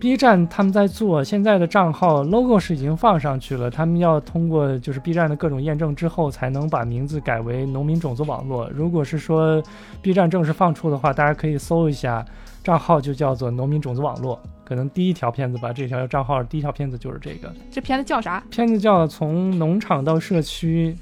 [0.00, 8.70] B 站他们在做，现在的账号 logo 是已经放上去了，他们要通过就是 B 站的各种验证之后，才能把名字改为农民种子网络。
[8.72, 9.60] 如果是说
[10.00, 12.24] B 站正式放出的话，大家可以搜一下，
[12.62, 14.40] 账号就叫做农民种子网络。
[14.64, 17.52] 可能第一条片子吧，这条账号第一条片子就是这个。
[17.68, 18.40] 这片子叫啥？
[18.50, 20.96] 片子叫从农场到社区。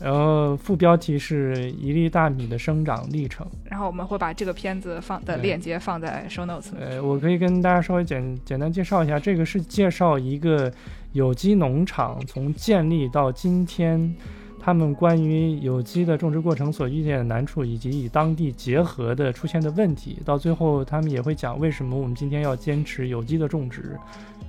[0.00, 3.46] 然后副标题是一粒大米的生长历程。
[3.64, 6.70] 然后我们会把这个片子放的链接放在 show notes。
[6.78, 10.70] 呃，我可以跟大家稍微简简单介绍一下，这个是介绍一个
[11.12, 14.14] 有机农场从建立到今天，
[14.60, 20.18] 他们关于有机的种植过程所遇见的难处，以及与当地结合的出现的问题。
[20.24, 23.96] 到最后，他们也会讲为什么我们今天要坚持有机的种植，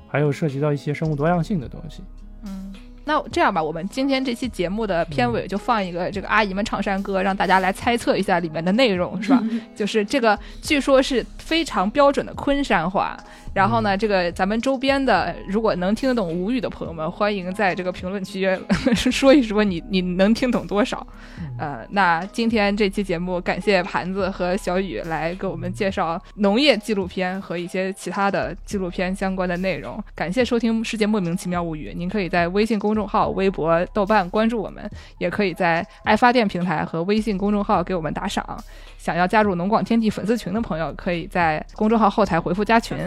[0.08, 2.02] 还有涉及到一些生物多样性的东西。
[2.44, 2.74] 嗯。
[3.06, 9.42] 那这样吧，我们今天这期节目的片尾就放一个这个阿姨们唱山歌，让大家来猜测一下里面的内容，是吧？
[9.76, 13.18] 就是这个，据说是非常标准的昆山话。
[13.56, 18.48] 然后呢，这个咱们周边的，如果能听得懂吴语的朋友们，欢迎在这个评论区
[19.12, 21.06] 说一说你你能听懂多少。
[21.58, 30.04] 呃，那今天这期节目，感谢盘子和小雨来给我们介绍农业纪录片和一些其他的纪录片相关的内容。
[30.14, 32.86] 感谢收听《世界莫名其妙物语》，您可以在微信公。
[32.86, 34.88] 公众号、微博、豆瓣关注我们，
[35.18, 38.58] 也可以在爱发电平台和微信公众号给我们打赏。
[39.06, 42.98] 想要加入农广天地粉丝群的朋友，可以在公众号后台回复加群。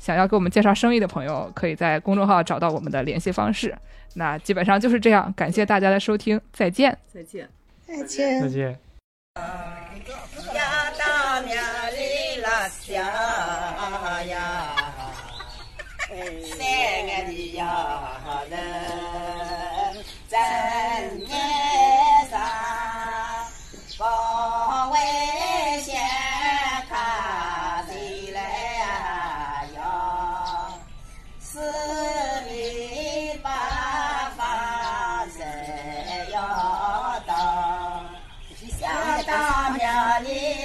[0.00, 3.72] 想要给我们介绍生意的朋友，可以在公众号找到我们的联系方式。
[4.14, 6.98] 那基本上就是这样，感谢大家的收听，再见。
[7.06, 7.48] 再见。
[7.86, 8.48] 再见再。
[8.48, 8.76] 见。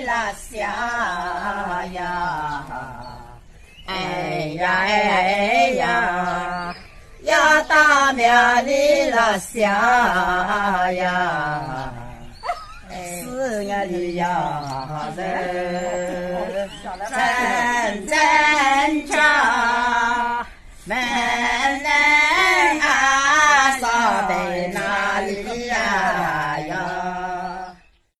[0.10, 0.58] 拉下
[1.94, 2.66] 呀，
[3.86, 3.94] 哎
[4.58, 6.74] 呀哎呀，
[7.26, 8.26] 呀大庙
[8.62, 11.94] 里拉下呀，
[12.90, 14.26] 是俺的家
[15.16, 15.20] 人
[17.12, 18.12] 真真
[19.06, 19.14] 诚，
[20.86, 20.98] 门
[21.84, 21.88] 能
[22.80, 23.84] 安上
[24.28, 24.79] 门。